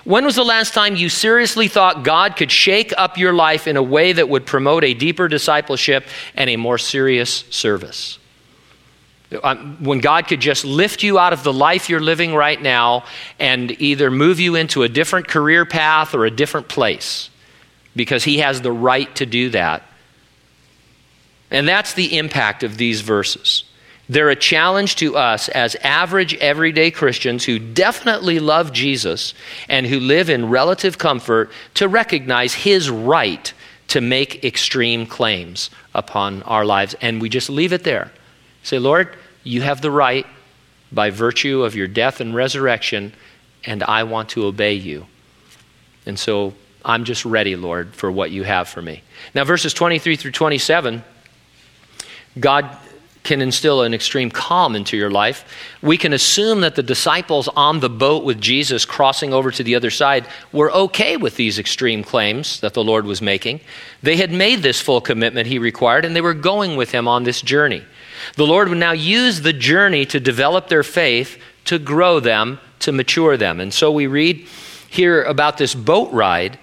When 0.04 0.26
was 0.26 0.36
the 0.36 0.44
last 0.44 0.74
time 0.74 0.96
you 0.96 1.08
seriously 1.08 1.68
thought 1.68 2.04
God 2.04 2.36
could 2.36 2.52
shake 2.52 2.94
up 2.98 3.18
your 3.18 3.32
life 3.32 3.68
in 3.68 3.78
a 3.78 3.84
way 3.84 4.12
that 4.12 4.28
would 4.28 4.48
promote 4.48 4.84
a 4.84 4.96
deeper 4.96 5.28
discipleship 5.28 6.04
and 6.36 6.50
a 6.50 6.56
more 6.56 6.80
serious 6.80 7.46
service? 7.52 8.18
Um, 9.44 9.78
when 9.84 10.00
God 10.00 10.28
could 10.28 10.40
just 10.40 10.64
lift 10.64 11.04
you 11.04 11.20
out 11.20 11.34
of 11.34 11.44
the 11.44 11.54
life 11.54 11.90
you're 11.90 12.00
living 12.00 12.34
right 12.34 12.60
now 12.60 13.04
and 13.40 13.72
either 13.82 14.10
move 14.10 14.40
you 14.40 14.56
into 14.56 14.84
a 14.84 14.90
different 14.90 15.28
career 15.28 15.66
path 15.66 16.16
or 16.16 16.26
a 16.26 16.32
different 16.32 16.70
place 16.70 17.30
because 17.96 18.24
He 18.24 18.40
has 18.40 18.62
the 18.62 18.72
right 18.72 19.14
to 19.18 19.26
do 19.26 19.50
that. 19.50 19.84
And 21.52 21.68
that's 21.68 21.94
the 21.94 22.18
impact 22.18 22.64
of 22.64 22.78
these 22.78 23.02
verses. 23.02 23.64
They're 24.10 24.30
a 24.30 24.36
challenge 24.36 24.96
to 24.98 25.18
us 25.18 25.50
as 25.50 25.76
average, 25.76 26.34
everyday 26.36 26.92
Christians 26.92 27.44
who 27.44 27.60
definitely 27.60 28.40
love 28.40 28.72
Jesus 28.72 29.34
and 29.68 29.86
who 29.86 30.00
live 30.00 30.30
in 30.30 30.50
relative 30.50 30.98
comfort 30.98 31.52
to 31.74 31.88
recognize 31.88 32.54
His 32.54 32.90
right 32.90 33.54
to 33.90 34.02
make 34.02 34.44
extreme 34.44 35.06
claims 35.06 35.70
upon 35.94 36.44
our 36.44 36.66
lives. 36.66 36.96
And 37.02 37.22
we 37.22 37.30
just 37.30 37.50
leave 37.50 37.74
it 37.74 37.84
there. 37.84 38.12
Say, 38.64 38.80
Lord, 38.80 39.16
you 39.44 39.62
have 39.62 39.82
the 39.82 39.92
right 39.92 40.26
by 40.92 41.10
virtue 41.10 41.64
of 41.64 41.76
your 41.76 41.88
death 41.88 42.22
and 42.22 42.34
resurrection, 42.34 43.14
and 43.66 43.84
I 43.84 44.04
want 44.04 44.30
to 44.30 44.46
obey 44.46 44.74
you. 44.74 45.06
And 46.06 46.18
so 46.18 46.54
I'm 46.86 47.04
just 47.04 47.26
ready, 47.26 47.58
Lord, 47.58 47.94
for 47.94 48.10
what 48.10 48.32
you 48.32 48.44
have 48.44 48.70
for 48.70 48.82
me. 48.82 49.04
Now, 49.36 49.44
verses 49.44 49.74
23 49.74 50.16
through 50.16 50.32
27, 50.32 51.04
God 52.40 52.78
can 53.28 53.42
instill 53.42 53.84
an 53.84 53.94
extreme 53.94 54.32
calm 54.32 54.74
into 54.74 54.96
your 54.96 55.12
life. 55.12 55.46
We 55.82 55.98
can 55.98 56.14
assume 56.14 56.62
that 56.62 56.76
the 56.76 56.82
disciples 56.82 57.50
on 57.50 57.82
the 57.82 57.90
boat 57.90 58.24
with 58.24 58.40
Jesus 58.40 58.86
crossing 58.86 59.34
over 59.34 59.52
to 59.52 59.64
the 59.64 59.76
other 59.76 59.92
side 59.92 60.26
were 60.54 60.72
okay 60.72 61.18
with 61.18 61.36
these 61.36 61.60
extreme 61.60 62.06
claims 62.06 62.62
that 62.62 62.74
the 62.74 62.84
Lord 62.84 63.06
was 63.06 63.22
making. 63.22 63.60
They 64.02 64.16
had 64.16 64.32
made 64.32 64.64
this 64.64 64.82
full 64.82 65.02
commitment 65.02 65.48
he 65.48 65.60
required, 65.60 66.06
and 66.06 66.16
they 66.16 66.22
were 66.22 66.34
going 66.34 66.78
with 66.78 66.92
him 66.92 67.06
on 67.06 67.26
this 67.26 67.42
journey. 67.42 67.84
The 68.36 68.48
Lord 68.48 68.70
would 68.70 68.78
now 68.78 68.94
use 68.94 69.42
the 69.42 69.54
journey 69.54 70.06
to 70.06 70.22
develop 70.22 70.70
their 70.70 70.84
faith, 70.84 71.38
to 71.66 71.78
grow 71.78 72.22
them, 72.22 72.60
to 72.80 72.94
mature 72.94 73.36
them. 73.36 73.60
And 73.60 73.74
so 73.74 73.92
we 73.92 74.08
read 74.08 74.48
here 74.90 75.24
about 75.24 75.58
this 75.58 75.76
boat 75.76 76.12
ride 76.14 76.58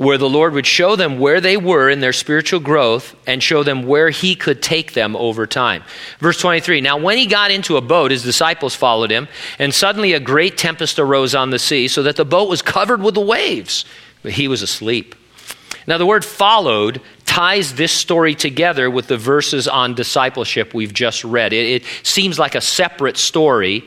where 0.00 0.16
the 0.16 0.30
Lord 0.30 0.54
would 0.54 0.66
show 0.66 0.96
them 0.96 1.18
where 1.18 1.42
they 1.42 1.58
were 1.58 1.90
in 1.90 2.00
their 2.00 2.14
spiritual 2.14 2.58
growth 2.58 3.14
and 3.26 3.42
show 3.42 3.62
them 3.62 3.82
where 3.82 4.08
He 4.08 4.34
could 4.34 4.62
take 4.62 4.94
them 4.94 5.14
over 5.14 5.46
time. 5.46 5.84
Verse 6.20 6.40
23 6.40 6.80
Now, 6.80 6.96
when 6.96 7.18
he 7.18 7.26
got 7.26 7.50
into 7.50 7.76
a 7.76 7.82
boat, 7.82 8.10
his 8.10 8.22
disciples 8.22 8.74
followed 8.74 9.10
him, 9.10 9.28
and 9.58 9.74
suddenly 9.74 10.14
a 10.14 10.18
great 10.18 10.56
tempest 10.56 10.98
arose 10.98 11.34
on 11.34 11.50
the 11.50 11.58
sea, 11.58 11.86
so 11.86 12.02
that 12.04 12.16
the 12.16 12.24
boat 12.24 12.48
was 12.48 12.62
covered 12.62 13.02
with 13.02 13.14
the 13.14 13.20
waves. 13.20 13.84
But 14.22 14.32
he 14.32 14.48
was 14.48 14.62
asleep. 14.62 15.14
Now, 15.86 15.98
the 15.98 16.06
word 16.06 16.24
followed 16.24 17.02
ties 17.26 17.74
this 17.74 17.92
story 17.92 18.34
together 18.34 18.90
with 18.90 19.06
the 19.06 19.18
verses 19.18 19.68
on 19.68 19.94
discipleship 19.94 20.72
we've 20.72 20.94
just 20.94 21.24
read. 21.24 21.52
It, 21.52 21.82
it 21.82 22.06
seems 22.06 22.38
like 22.38 22.54
a 22.54 22.62
separate 22.62 23.18
story, 23.18 23.84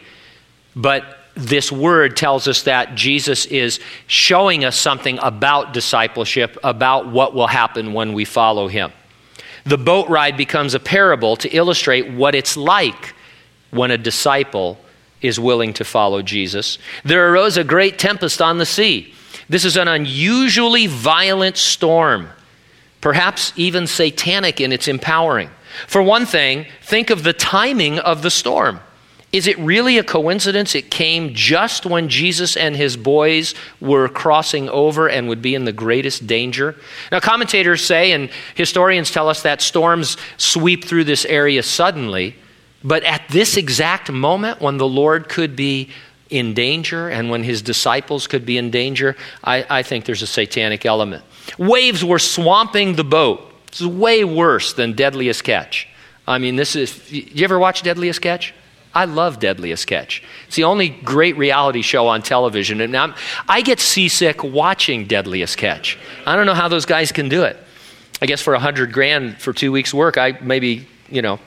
but 0.76 1.22
this 1.35 1.71
word 1.71 2.15
tells 2.15 2.47
us 2.47 2.63
that 2.63 2.95
Jesus 2.95 3.45
is 3.47 3.79
showing 4.07 4.63
us 4.63 4.77
something 4.77 5.17
about 5.21 5.73
discipleship, 5.73 6.57
about 6.63 7.07
what 7.07 7.33
will 7.33 7.47
happen 7.47 7.93
when 7.93 8.13
we 8.13 8.25
follow 8.25 8.67
him. 8.67 8.91
The 9.65 9.77
boat 9.77 10.09
ride 10.09 10.37
becomes 10.37 10.73
a 10.73 10.79
parable 10.79 11.35
to 11.37 11.49
illustrate 11.49 12.11
what 12.11 12.35
it's 12.35 12.57
like 12.57 13.15
when 13.71 13.91
a 13.91 13.97
disciple 13.97 14.77
is 15.21 15.39
willing 15.39 15.73
to 15.73 15.85
follow 15.85 16.21
Jesus. 16.21 16.77
There 17.03 17.31
arose 17.31 17.57
a 17.57 17.63
great 17.63 17.97
tempest 17.97 18.41
on 18.41 18.57
the 18.57 18.65
sea. 18.65 19.13
This 19.49 19.65
is 19.65 19.77
an 19.77 19.87
unusually 19.87 20.87
violent 20.87 21.57
storm, 21.57 22.29
perhaps 23.01 23.53
even 23.55 23.87
satanic 23.87 24.61
in 24.61 24.71
its 24.71 24.87
empowering. 24.87 25.49
For 25.87 26.03
one 26.03 26.25
thing, 26.25 26.67
think 26.81 27.09
of 27.09 27.23
the 27.23 27.33
timing 27.33 27.99
of 27.99 28.21
the 28.21 28.29
storm. 28.29 28.79
Is 29.33 29.47
it 29.47 29.57
really 29.57 29.97
a 29.97 30.03
coincidence 30.03 30.75
it 30.75 30.91
came 30.91 31.33
just 31.33 31.87
when 31.87 32.07
Jesus 32.07 32.55
and 32.55 32.75
his 32.75 32.95
boys 32.95 33.55
were 33.81 34.07
crossing 34.07 34.69
over 34.69 35.09
and 35.09 35.27
would 35.27 35.41
be 35.41 35.55
in 35.55 35.65
the 35.65 35.73
greatest 35.73 36.27
danger? 36.27 36.75
Now, 37.11 37.19
commentators 37.19 37.83
say, 37.83 38.11
and 38.11 38.29
historians 38.53 39.09
tell 39.09 39.27
us, 39.27 39.41
that 39.41 39.59
storms 39.59 40.17
sweep 40.37 40.85
through 40.85 41.05
this 41.05 41.25
area 41.25 41.63
suddenly, 41.63 42.35
but 42.83 43.03
at 43.05 43.23
this 43.29 43.57
exact 43.57 44.11
moment 44.11 44.61
when 44.61 44.77
the 44.77 44.87
Lord 44.87 45.29
could 45.29 45.55
be 45.55 45.89
in 46.29 46.53
danger 46.53 47.09
and 47.09 47.31
when 47.31 47.43
his 47.43 47.63
disciples 47.63 48.27
could 48.27 48.45
be 48.45 48.59
in 48.59 48.69
danger, 48.69 49.15
I, 49.43 49.65
I 49.67 49.83
think 49.83 50.05
there's 50.05 50.21
a 50.21 50.27
satanic 50.27 50.85
element. 50.85 51.23
Waves 51.57 52.05
were 52.05 52.19
swamping 52.19 52.95
the 52.95 53.03
boat. 53.03 53.51
This 53.71 53.81
is 53.81 53.87
way 53.87 54.23
worse 54.23 54.73
than 54.73 54.93
Deadliest 54.93 55.43
Catch. 55.43 55.87
I 56.27 56.37
mean, 56.37 56.55
this 56.55 56.75
is. 56.75 57.11
You 57.11 57.43
ever 57.43 57.57
watch 57.57 57.81
Deadliest 57.81 58.21
Catch? 58.21 58.53
I 58.93 59.06
love 59.06 59.39
Deadliest 59.39 59.88
Catch. 59.88 60.23
It's 60.47 60.56
the 60.56 60.65
only 60.65 60.89
great 60.89 61.36
reality 61.38 61.82
show 61.82 62.08
on 62.08 62.21
television, 62.21 62.79
and 62.82 62.95
I'm, 62.95 63.15
I 63.49 63.62
get 63.62 63.79
seasick 63.79 64.43
watching 64.43 65.08
Deadliest 65.08 65.58
Catch. 65.58 65.97
I 66.25 66.36
don't 66.36 66.45
know 66.45 66.53
how 66.53 66.67
those 66.67 66.86
guys 66.86 67.12
can 67.12 67.27
do 67.27 67.43
it. 67.43 67.58
I 68.21 68.25
guess 68.25 68.41
for 68.41 68.53
a 68.53 68.60
hundred 68.60 68.93
grand 68.93 69.41
for 69.41 69.51
two 69.51 69.71
weeks' 69.71 69.93
work, 69.93 70.17
I 70.17 70.38
maybe 70.41 70.88
you 71.10 71.21
know. 71.21 71.39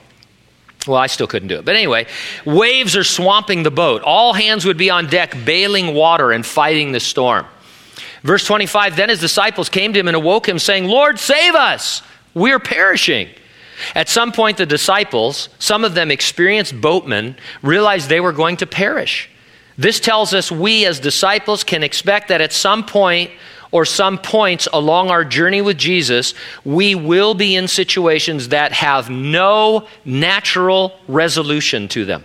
Well, 0.85 0.97
I 0.97 1.07
still 1.07 1.27
couldn't 1.27 1.49
do 1.49 1.55
it. 1.55 1.65
But 1.65 1.75
anyway, 1.75 2.07
waves 2.45 2.95
are 2.95 3.03
swamping 3.03 3.63
the 3.63 3.71
boat. 3.71 4.03
All 4.03 4.31
hands 4.31 4.63
would 4.63 4.77
be 4.77 4.89
on 4.89 5.07
deck, 5.07 5.35
bailing 5.43 5.93
water 5.93 6.31
and 6.31 6.45
fighting 6.45 6.93
the 6.93 7.01
storm. 7.01 7.45
Verse 8.23 8.45
25 8.45 8.95
Then 8.95 9.09
his 9.09 9.19
disciples 9.19 9.69
came 9.69 9.93
to 9.93 9.99
him 9.99 10.07
and 10.07 10.15
awoke 10.15 10.47
him, 10.47 10.59
saying, 10.59 10.85
Lord, 10.85 11.19
save 11.19 11.55
us! 11.55 12.01
We're 12.33 12.59
perishing. 12.59 13.29
At 13.95 14.09
some 14.09 14.31
point, 14.31 14.57
the 14.57 14.65
disciples, 14.65 15.49
some 15.59 15.83
of 15.83 15.93
them 15.93 16.11
experienced 16.11 16.79
boatmen, 16.79 17.35
realized 17.61 18.09
they 18.09 18.19
were 18.19 18.31
going 18.31 18.57
to 18.57 18.67
perish. 18.67 19.29
This 19.77 19.99
tells 19.99 20.33
us 20.33 20.51
we 20.51 20.85
as 20.85 20.99
disciples 20.99 21.63
can 21.63 21.83
expect 21.83 22.29
that 22.29 22.41
at 22.41 22.51
some 22.51 22.85
point 22.85 23.31
or 23.71 23.85
some 23.85 24.17
points 24.17 24.67
along 24.71 25.11
our 25.11 25.23
journey 25.23 25.61
with 25.61 25.77
Jesus, 25.77 26.33
we 26.63 26.95
will 26.95 27.33
be 27.33 27.55
in 27.55 27.67
situations 27.67 28.49
that 28.49 28.71
have 28.71 29.09
no 29.09 29.87
natural 30.05 30.97
resolution 31.07 31.87
to 31.89 32.05
them. 32.05 32.23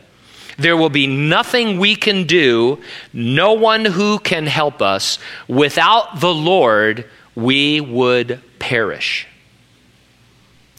There 0.58 0.76
will 0.76 0.90
be 0.90 1.06
nothing 1.06 1.78
we 1.78 1.96
can 1.96 2.26
do, 2.26 2.80
no 3.12 3.54
one 3.54 3.84
who 3.84 4.18
can 4.18 4.46
help 4.46 4.80
us. 4.80 5.18
Without 5.48 6.20
the 6.20 6.32
Lord, 6.32 7.08
we 7.34 7.80
would 7.80 8.40
perish. 8.58 9.26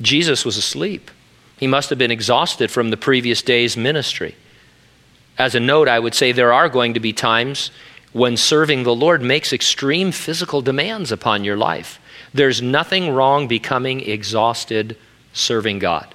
Jesus 0.03 0.45
was 0.45 0.57
asleep. 0.57 1.09
He 1.57 1.67
must 1.67 1.89
have 1.89 1.97
been 1.97 2.11
exhausted 2.11 2.69
from 2.69 2.89
the 2.89 2.97
previous 2.97 3.41
day's 3.41 3.77
ministry. 3.77 4.35
As 5.37 5.55
a 5.55 5.59
note, 5.59 5.87
I 5.87 5.99
would 5.99 6.13
say 6.13 6.31
there 6.31 6.53
are 6.53 6.69
going 6.69 6.93
to 6.93 6.99
be 6.99 7.13
times 7.13 7.71
when 8.11 8.37
serving 8.37 8.83
the 8.83 8.93
Lord 8.93 9.21
makes 9.21 9.51
extreme 9.51 10.11
physical 10.11 10.61
demands 10.61 11.11
upon 11.11 11.43
your 11.43 11.57
life. 11.57 11.99
There's 12.33 12.61
nothing 12.61 13.09
wrong 13.09 13.47
becoming 13.47 14.01
exhausted 14.01 14.97
serving 15.33 15.79
God. 15.79 16.13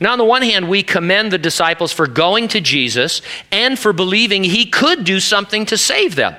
Now, 0.00 0.12
on 0.12 0.18
the 0.18 0.24
one 0.24 0.42
hand, 0.42 0.68
we 0.68 0.82
commend 0.82 1.32
the 1.32 1.38
disciples 1.38 1.92
for 1.92 2.06
going 2.06 2.48
to 2.48 2.60
Jesus 2.60 3.22
and 3.50 3.78
for 3.78 3.92
believing 3.92 4.44
he 4.44 4.66
could 4.66 5.04
do 5.04 5.18
something 5.18 5.66
to 5.66 5.76
save 5.78 6.14
them. 6.14 6.36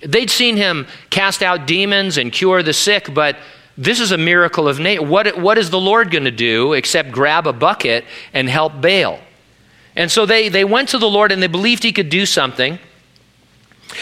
They'd 0.00 0.30
seen 0.30 0.56
him 0.56 0.86
cast 1.10 1.42
out 1.42 1.66
demons 1.66 2.16
and 2.16 2.32
cure 2.32 2.62
the 2.62 2.72
sick, 2.72 3.12
but 3.12 3.36
this 3.78 4.00
is 4.00 4.10
a 4.10 4.18
miracle 4.18 4.66
of 4.66 4.80
nature. 4.80 5.02
What, 5.02 5.38
what 5.38 5.56
is 5.56 5.70
the 5.70 5.78
Lord 5.78 6.10
going 6.10 6.24
to 6.24 6.32
do 6.32 6.72
except 6.72 7.12
grab 7.12 7.46
a 7.46 7.52
bucket 7.52 8.04
and 8.34 8.48
help 8.50 8.80
bail? 8.80 9.20
And 9.94 10.10
so 10.10 10.26
they, 10.26 10.48
they 10.48 10.64
went 10.64 10.88
to 10.90 10.98
the 10.98 11.08
Lord 11.08 11.30
and 11.30 11.40
they 11.40 11.46
believed 11.46 11.84
he 11.84 11.92
could 11.92 12.08
do 12.08 12.26
something. 12.26 12.80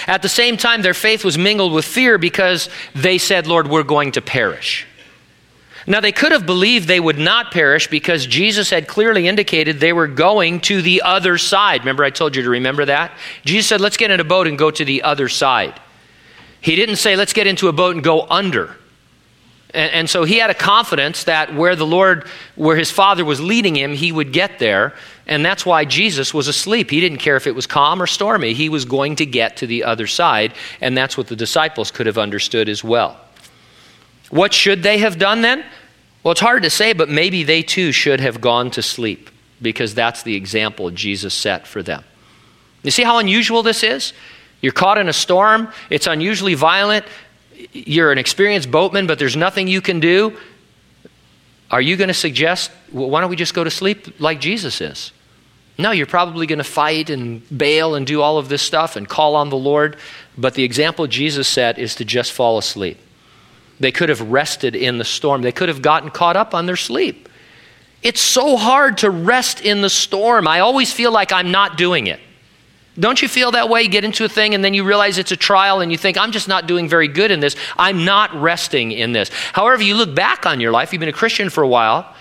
At 0.07 0.23
the 0.23 0.31
same 0.31 0.57
time, 0.57 0.81
their 0.81 0.95
faith 0.95 1.25
was 1.25 1.37
mingled 1.37 1.75
with 1.75 1.85
fear 1.85 2.17
because 2.17 2.71
they 2.95 3.19
said, 3.19 3.47
Lord, 3.47 3.69
we're 3.69 3.83
going 3.83 4.13
to 4.13 4.23
perish. 4.23 4.87
Now, 5.87 6.01
they 6.01 6.11
could 6.11 6.33
have 6.33 6.47
believed 6.47 6.89
they 6.89 6.99
would 6.99 7.19
not 7.19 7.53
perish 7.53 7.87
because 7.87 8.27
Jesus 8.27 8.71
had 8.71 8.89
clearly 8.89 9.29
indicated 9.29 9.79
they 9.79 9.93
were 9.93 10.09
going 10.09 10.61
to 10.63 10.83
the 10.83 11.03
other 11.03 11.39
side. 11.39 11.83
Remember, 11.83 12.03
I 12.03 12.11
told 12.11 12.35
you 12.35 12.43
to 12.43 12.51
remember 12.51 12.87
that? 12.87 13.13
Jesus 13.45 13.69
said, 13.69 13.81
Let's 13.81 13.97
get 13.97 14.11
in 14.11 14.19
a 14.21 14.25
boat 14.25 14.49
and 14.49 14.59
go 14.59 14.71
to 14.71 14.85
the 14.85 15.03
other 15.03 15.29
side. 15.29 15.79
He 16.61 16.75
didn't 16.75 16.97
say, 16.97 17.15
Let's 17.15 17.33
get 17.33 17.47
into 17.47 17.69
a 17.69 17.73
boat 17.73 17.95
and 17.95 18.03
go 18.03 18.27
under. 18.29 18.75
And, 19.75 19.93
and, 19.93 20.11
so 20.11 20.25
he 20.25 20.39
had 20.39 20.51
a 20.51 20.55
confidence 20.55 21.25
that 21.25 21.55
where 21.55 21.75
the 21.75 21.87
Lord, 21.87 22.27
where 22.55 22.77
his 22.77 22.91
father 22.91 23.25
was 23.25 23.41
leading 23.41 23.75
him, 23.75 23.93
he 23.93 24.13
would 24.13 24.33
get 24.33 24.59
there. 24.59 24.95
And 25.27 25.45
that's 25.45 25.67
why 25.67 25.85
Jesus 25.85 26.33
was 26.33 26.49
asleep. 26.49 26.91
He 26.91 27.01
didn't 27.01 27.19
care 27.19 27.37
if 27.37 27.47
it 27.47 27.55
was 27.55 27.67
calm 27.67 28.01
or 28.01 28.07
stormy. 28.07 28.55
He 28.55 28.69
was 28.69 28.85
going 28.85 29.17
to 29.17 29.27
get 29.27 29.57
to 29.59 29.67
the 29.67 29.85
other 29.85 30.07
side. 30.07 30.55
And 30.81 30.97
that's 30.97 31.17
what 31.19 31.27
the 31.27 31.37
disciples 31.37 31.91
could 31.91 32.07
have 32.07 32.17
understood 32.17 32.69
as 32.69 32.85
well. 32.85 33.21
What 34.31 34.55
should 34.55 34.83
they 34.83 34.99
have 34.99 35.19
done 35.19 35.43
then? 35.43 35.65
Well, 36.23 36.33
it's 36.33 36.41
hard 36.41 36.63
to 36.63 36.71
say, 36.71 36.93
but 36.93 37.09
maybe 37.09 37.43
they 37.45 37.63
too 37.63 37.93
should 37.93 38.21
have 38.21 38.41
gone 38.41 38.71
to 38.73 38.83
sleep 38.83 39.31
because 39.63 39.95
that's 39.95 40.23
the 40.23 40.35
example 40.35 40.91
Jesus 40.91 41.35
set 41.35 41.67
for 41.67 41.83
them. 41.83 42.05
You 42.83 42.91
see 42.91 43.05
how 43.05 43.19
unusual 43.19 43.63
this 43.63 43.83
is? 43.83 44.13
You're 44.61 44.73
caught 44.73 44.99
in 44.99 45.09
a 45.09 45.13
storm, 45.13 45.73
it's 45.91 46.07
unusually 46.07 46.55
violent, 46.55 47.05
you're 47.73 48.13
an 48.13 48.19
experienced 48.19 48.71
boatman, 48.71 49.07
but 49.07 49.19
there's 49.19 49.37
nothing 49.37 49.69
you 49.69 49.81
can 49.81 50.01
do. 50.01 50.37
Are 51.71 51.81
you 51.81 51.97
going 51.97 52.09
to 52.09 52.15
suggest, 52.15 52.71
well, 52.93 53.11
why 53.11 53.21
don't 53.21 53.31
we 53.31 53.37
just 53.37 53.55
go 53.55 53.65
to 53.65 53.71
sleep 53.71 54.21
like 54.21 54.41
Jesus 54.41 54.81
is? 54.81 55.13
No, 55.79 55.91
you're 55.91 56.07
probably 56.07 56.47
going 56.47 56.59
to 56.59 56.65
fight 56.65 57.11
and 57.11 57.43
bail 57.57 57.95
and 57.95 58.07
do 58.07 58.23
all 58.23 58.39
of 58.39 58.49
this 58.49 58.63
stuff 58.63 58.97
and 58.97 59.09
call 59.09 59.37
on 59.37 59.51
the 59.51 59.57
Lord. 59.57 59.97
But 60.39 60.55
the 60.55 60.65
example 60.65 61.07
Jesus 61.07 61.49
set 61.49 61.79
is 61.79 61.95
to 61.97 62.05
just 62.05 62.33
fall 62.33 62.57
asleep. 62.57 62.99
They 63.79 63.93
could 63.93 64.09
have 64.09 64.23
rested 64.23 64.75
in 64.75 64.99
the 64.99 65.05
storm, 65.05 65.43
they 65.43 65.53
could 65.53 65.69
have 65.69 65.83
gotten 65.83 66.11
caught 66.11 66.37
up 66.37 66.55
on 66.55 66.67
their 66.67 66.77
sleep. 66.77 67.29
It's 68.03 68.21
so 68.21 68.57
hard 68.57 68.99
to 68.99 69.11
rest 69.11 69.61
in 69.61 69.81
the 69.81 69.91
storm. 69.91 70.47
I 70.47 70.61
always 70.61 70.93
feel 70.93 71.11
like 71.11 71.33
I'm 71.33 71.51
not 71.51 71.77
doing 71.77 72.07
it. 72.07 72.21
Don't 72.99 73.21
you 73.21 73.29
feel 73.29 73.51
that 73.53 73.69
way? 73.69 73.83
You 73.83 73.89
get 73.89 74.05
into 74.05 74.25
a 74.25 74.29
thing 74.29 74.55
and 74.55 74.65
then 74.65 74.73
you 74.73 74.85
realize 74.85 75.19
it's 75.19 75.33
a 75.33 75.37
trial 75.37 75.81
and 75.81 75.93
you 75.93 75.99
think, 75.99 76.17
I'm 76.17 76.33
just 76.33 76.49
not 76.49 76.67
doing 76.67 76.89
very 76.89 77.09
good 77.09 77.31
in 77.31 77.41
this. 77.41 77.57
I'm 77.77 78.05
not 78.05 78.35
resting 78.35 78.93
in 78.93 79.13
this. 79.13 79.31
However, 79.53 79.83
you 79.83 79.95
look 79.95 80.15
back 80.15 80.47
on 80.47 80.61
your 80.61 80.73
life, 80.73 80.93
you've 80.93 81.01
been 81.01 81.09
a 81.09 81.13
Christian 81.13 81.51
for 81.51 81.63
a 81.63 81.69
while, 81.69 82.15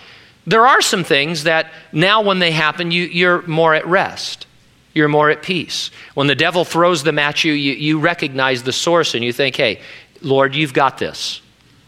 there 0.46 0.68
are 0.68 0.82
some 0.82 1.04
things 1.04 1.44
that 1.44 1.72
now 1.92 2.22
when 2.22 2.40
they 2.40 2.52
happen, 2.52 2.92
you, 2.92 3.04
you're 3.06 3.42
more 3.48 3.74
at 3.74 3.88
rest. 3.88 4.48
You're 4.94 5.10
more 5.10 5.30
at 5.30 5.42
peace. 5.42 5.92
When 6.14 6.28
the 6.28 6.36
devil 6.36 6.64
throws 6.64 7.04
them 7.04 7.20
at 7.20 7.44
you, 7.44 7.52
you, 7.52 7.74
you 7.74 8.00
recognize 8.00 8.64
the 8.64 8.72
source 8.72 9.14
and 9.14 9.24
you 9.24 9.34
think, 9.34 9.56
hey, 9.56 9.82
Lord, 10.22 10.56
you've 10.56 10.74
got 10.74 10.98
this. 10.98 11.42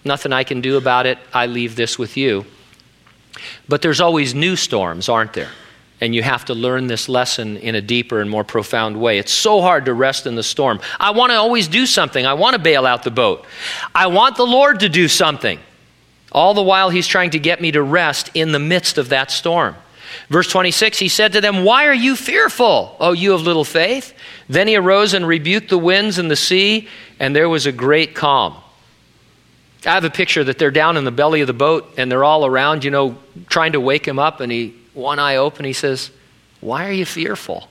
Nothing 0.04 0.34
I 0.34 0.43
can 0.43 0.62
do 0.62 0.78
about 0.78 1.06
it. 1.06 1.17
I 1.34 1.45
leave 1.45 1.76
this 1.76 1.97
with 1.97 2.17
you. 2.17 2.45
But 3.67 3.82
there's 3.82 4.02
always 4.02 4.34
new 4.34 4.56
storms, 4.56 5.08
aren't 5.08 5.34
there? 5.34 5.52
And 5.99 6.13
you 6.13 6.21
have 6.21 6.45
to 6.45 6.53
learn 6.53 6.88
this 6.88 7.10
lesson 7.10 7.57
in 7.57 7.73
a 7.73 7.81
deeper 7.81 8.21
and 8.21 8.29
more 8.29 8.43
profound 8.43 8.99
way. 9.01 9.17
It's 9.17 9.31
so 9.31 9.62
hard 9.62 9.86
to 9.86 9.93
rest 9.93 10.27
in 10.27 10.36
the 10.36 10.43
storm. 10.43 10.79
I 10.99 11.12
want 11.12 11.31
to 11.31 11.38
always 11.38 11.67
do 11.67 11.88
something. 11.88 12.25
I 12.25 12.33
want 12.33 12.53
to 12.53 12.62
bail 12.62 12.86
out 12.86 13.03
the 13.03 13.12
boat. 13.12 13.45
I 13.95 14.07
want 14.07 14.38
the 14.38 14.45
Lord 14.45 14.81
to 14.81 14.89
do 14.89 15.07
something. 15.07 15.60
All 16.31 16.53
the 16.53 16.62
while, 16.62 16.89
He's 16.89 17.07
trying 17.07 17.31
to 17.31 17.39
get 17.39 17.62
me 17.62 17.71
to 17.71 17.81
rest 17.81 18.29
in 18.36 18.51
the 18.51 18.60
midst 18.60 18.97
of 18.97 19.10
that 19.10 19.31
storm. 19.31 19.75
Verse 20.29 20.49
26, 20.49 20.99
He 20.99 21.07
said 21.07 21.33
to 21.33 21.41
them, 21.41 21.63
Why 21.63 21.88
are 21.88 21.93
you 21.93 22.15
fearful, 22.15 22.95
O 22.99 23.13
you 23.13 23.33
of 23.33 23.41
little 23.41 23.65
faith? 23.65 24.13
Then 24.47 24.67
He 24.67 24.75
arose 24.75 25.13
and 25.13 25.27
rebuked 25.27 25.69
the 25.69 25.77
winds 25.77 26.19
and 26.19 26.29
the 26.29 26.36
sea, 26.36 26.88
and 27.19 27.36
there 27.36 27.49
was 27.49 27.65
a 27.65 27.71
great 27.71 28.13
calm. 28.13 28.55
I 29.86 29.91
have 29.91 30.03
a 30.03 30.10
picture 30.10 30.43
that 30.43 30.60
they're 30.60 30.71
down 30.71 30.97
in 30.97 31.05
the 31.05 31.12
belly 31.12 31.41
of 31.41 31.47
the 31.47 31.53
boat 31.53 31.93
and 31.97 32.12
they're 32.12 32.23
all 32.23 32.45
around, 32.45 32.83
you 32.83 32.91
know, 32.91 33.17
trying 33.47 33.73
to 33.73 33.79
wake 33.79 34.07
him 34.07 34.19
up, 34.19 34.41
and 34.41 34.51
he 34.51 34.75
one 34.97 35.19
eye 35.19 35.38
open. 35.38 35.65
He 35.65 35.73
says, 35.73 36.12
Why 36.60 36.88
are 36.88 36.91
you 36.91 37.05
fearful? 37.05 37.67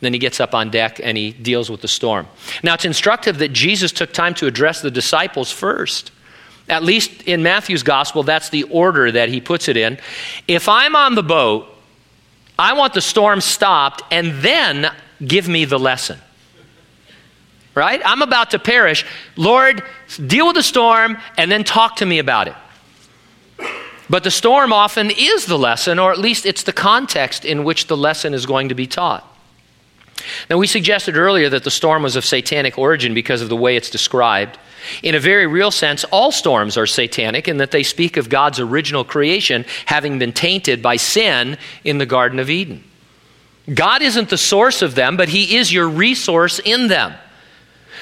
Then 0.00 0.12
he 0.12 0.18
gets 0.18 0.40
up 0.40 0.52
on 0.52 0.70
deck 0.70 1.00
and 1.02 1.16
he 1.16 1.30
deals 1.30 1.70
with 1.70 1.80
the 1.80 1.88
storm. 1.88 2.26
Now, 2.64 2.74
it's 2.74 2.84
instructive 2.84 3.38
that 3.38 3.52
Jesus 3.52 3.92
took 3.92 4.12
time 4.12 4.34
to 4.34 4.48
address 4.48 4.82
the 4.82 4.90
disciples 4.90 5.52
first. 5.52 6.10
At 6.68 6.82
least 6.82 7.22
in 7.22 7.42
Matthew's 7.42 7.84
gospel, 7.84 8.24
that's 8.24 8.48
the 8.48 8.64
order 8.64 9.12
that 9.12 9.28
he 9.28 9.40
puts 9.40 9.68
it 9.68 9.76
in. 9.76 9.98
If 10.48 10.68
I'm 10.68 10.96
on 10.96 11.14
the 11.14 11.22
boat, 11.22 11.68
I 12.58 12.72
want 12.72 12.94
the 12.94 13.00
storm 13.00 13.40
stopped 13.40 14.02
and 14.10 14.42
then 14.42 14.92
give 15.24 15.48
me 15.48 15.64
the 15.64 15.78
lesson. 15.78 16.18
Right? 17.74 18.02
I'm 18.04 18.22
about 18.22 18.50
to 18.50 18.58
perish. 18.58 19.06
Lord, 19.36 19.82
deal 20.26 20.48
with 20.48 20.56
the 20.56 20.62
storm 20.62 21.16
and 21.38 21.50
then 21.50 21.64
talk 21.64 21.96
to 21.96 22.06
me 22.06 22.18
about 22.18 22.48
it. 22.48 22.54
But 24.10 24.24
the 24.24 24.30
storm 24.30 24.72
often 24.72 25.10
is 25.10 25.46
the 25.46 25.58
lesson, 25.58 25.98
or 25.98 26.12
at 26.12 26.18
least 26.18 26.44
it's 26.44 26.64
the 26.64 26.72
context 26.72 27.44
in 27.44 27.64
which 27.64 27.86
the 27.86 27.96
lesson 27.96 28.34
is 28.34 28.46
going 28.46 28.68
to 28.68 28.74
be 28.74 28.86
taught. 28.86 29.28
Now, 30.48 30.58
we 30.58 30.66
suggested 30.66 31.16
earlier 31.16 31.48
that 31.48 31.64
the 31.64 31.70
storm 31.70 32.02
was 32.02 32.16
of 32.16 32.24
satanic 32.24 32.78
origin 32.78 33.14
because 33.14 33.42
of 33.42 33.48
the 33.48 33.56
way 33.56 33.76
it's 33.76 33.90
described. 33.90 34.58
In 35.02 35.14
a 35.14 35.20
very 35.20 35.46
real 35.46 35.70
sense, 35.70 36.04
all 36.04 36.32
storms 36.32 36.76
are 36.76 36.86
satanic 36.86 37.48
in 37.48 37.58
that 37.58 37.70
they 37.70 37.82
speak 37.82 38.16
of 38.16 38.28
God's 38.28 38.60
original 38.60 39.04
creation 39.04 39.64
having 39.86 40.18
been 40.18 40.32
tainted 40.32 40.82
by 40.82 40.96
sin 40.96 41.56
in 41.84 41.98
the 41.98 42.06
Garden 42.06 42.38
of 42.38 42.50
Eden. 42.50 42.84
God 43.72 44.02
isn't 44.02 44.28
the 44.28 44.38
source 44.38 44.82
of 44.82 44.94
them, 44.94 45.16
but 45.16 45.28
He 45.28 45.56
is 45.56 45.72
your 45.72 45.88
resource 45.88 46.58
in 46.58 46.88
them. 46.88 47.14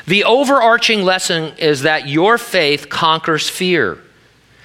The 0.07 0.25
overarching 0.25 1.03
lesson 1.03 1.55
is 1.59 1.83
that 1.83 2.09
your 2.09 2.39
faith 2.39 2.89
conquers 2.89 3.49
fear. 3.49 3.99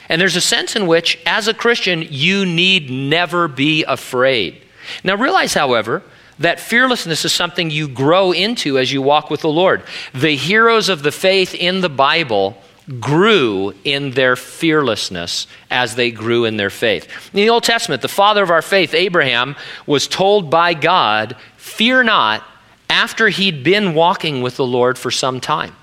And 0.10 0.22
there's 0.22 0.36
a 0.36 0.42
sense 0.42 0.76
in 0.76 0.88
which, 0.88 1.20
as 1.26 1.48
a 1.48 1.54
Christian, 1.54 2.06
you 2.10 2.46
need 2.46 2.90
never 2.90 3.48
be 3.48 3.84
afraid. 3.84 4.62
Now, 5.04 5.16
realize, 5.16 5.54
however, 5.54 6.04
that 6.40 6.60
fearlessness 6.60 7.26
is 7.26 7.34
something 7.34 7.70
you 7.70 7.88
grow 7.88 8.32
into 8.32 8.78
as 8.78 8.92
you 8.92 9.02
walk 9.02 9.30
with 9.30 9.42
the 9.42 9.50
Lord. 9.50 9.84
The 10.14 10.36
heroes 10.36 10.90
of 10.90 11.02
the 11.02 11.12
faith 11.12 11.56
in 11.56 11.82
the 11.82 11.90
Bible 11.90 12.58
grew 13.00 13.74
in 13.84 14.12
their 14.12 14.36
fearlessness 14.36 15.48
as 15.72 15.96
they 15.96 16.12
grew 16.12 16.46
in 16.46 16.58
their 16.58 16.70
faith. 16.70 17.08
In 17.34 17.38
the 17.38 17.50
Old 17.50 17.64
Testament, 17.64 18.02
the 18.02 18.08
father 18.08 18.44
of 18.44 18.52
our 18.52 18.62
faith, 18.62 18.94
Abraham, 18.94 19.56
was 19.88 20.08
told 20.08 20.50
by 20.50 20.74
God, 20.74 21.36
Fear 21.58 22.04
not, 22.04 22.44
after 22.90 23.30
he'd 23.30 23.64
been 23.64 23.96
walking 23.96 24.42
with 24.42 24.58
the 24.58 24.66
Lord 24.66 24.98
for 24.98 25.10
some 25.10 25.40
time. 25.40 25.76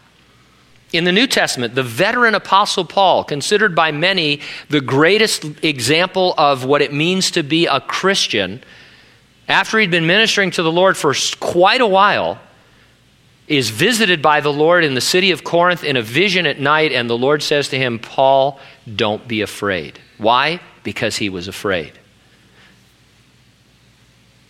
In 0.92 1.04
the 1.04 1.12
New 1.12 1.26
Testament, 1.26 1.74
the 1.74 1.82
veteran 1.82 2.34
apostle 2.34 2.84
Paul, 2.84 3.24
considered 3.24 3.74
by 3.74 3.92
many 3.92 4.40
the 4.68 4.82
greatest 4.82 5.44
example 5.64 6.34
of 6.36 6.66
what 6.66 6.82
it 6.82 6.92
means 6.92 7.30
to 7.30 7.42
be 7.42 7.66
a 7.66 7.80
Christian, 7.80 8.62
after 9.48 9.78
he'd 9.78 9.90
been 9.90 10.06
ministering 10.06 10.50
to 10.52 10.62
the 10.62 10.70
Lord 10.70 10.96
for 10.96 11.14
quite 11.40 11.80
a 11.80 11.86
while, 11.86 12.38
is 13.48 13.70
visited 13.70 14.22
by 14.22 14.40
the 14.40 14.52
Lord 14.52 14.84
in 14.84 14.94
the 14.94 15.00
city 15.00 15.30
of 15.30 15.44
Corinth 15.44 15.82
in 15.82 15.96
a 15.96 16.02
vision 16.02 16.46
at 16.46 16.60
night, 16.60 16.92
and 16.92 17.08
the 17.08 17.18
Lord 17.18 17.42
says 17.42 17.68
to 17.68 17.78
him, 17.78 17.98
Paul, 17.98 18.60
don't 18.94 19.26
be 19.26 19.40
afraid. 19.40 19.98
Why? 20.18 20.60
Because 20.82 21.16
he 21.16 21.28
was 21.28 21.48
afraid. 21.48 21.92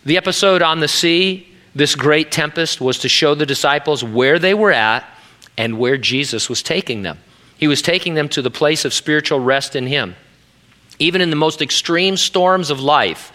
The 0.05 0.16
episode 0.16 0.62
on 0.62 0.81
the 0.81 0.88
sea, 0.88 1.48
this 1.74 1.94
great 1.94 2.33
tempest, 2.33 2.81
was 2.81 2.98
to 2.98 3.09
show 3.09 3.35
the 3.35 3.46
disciples 3.46 4.02
where 4.02 4.38
they 4.38 4.55
were 4.55 4.72
at 4.72 5.09
and 5.56 5.78
where 5.78 5.96
Jesus 5.96 6.48
was 6.48 6.62
taking 6.62 7.02
them. 7.02 7.18
He 7.56 7.68
was 7.68 7.82
taking 7.82 8.14
them 8.14 8.28
to 8.30 8.42
the 8.42 8.50
place 8.50 8.84
of 8.84 8.92
spiritual 8.92 9.40
rest 9.40 9.76
in 9.76 9.86
Him. 9.86 10.16
Even 10.98 11.20
in 11.20 11.30
the 11.30 11.36
most 11.36 11.62
extreme 11.62 12.16
storms 12.16 12.70
of 12.70 12.80
life, 12.80 13.32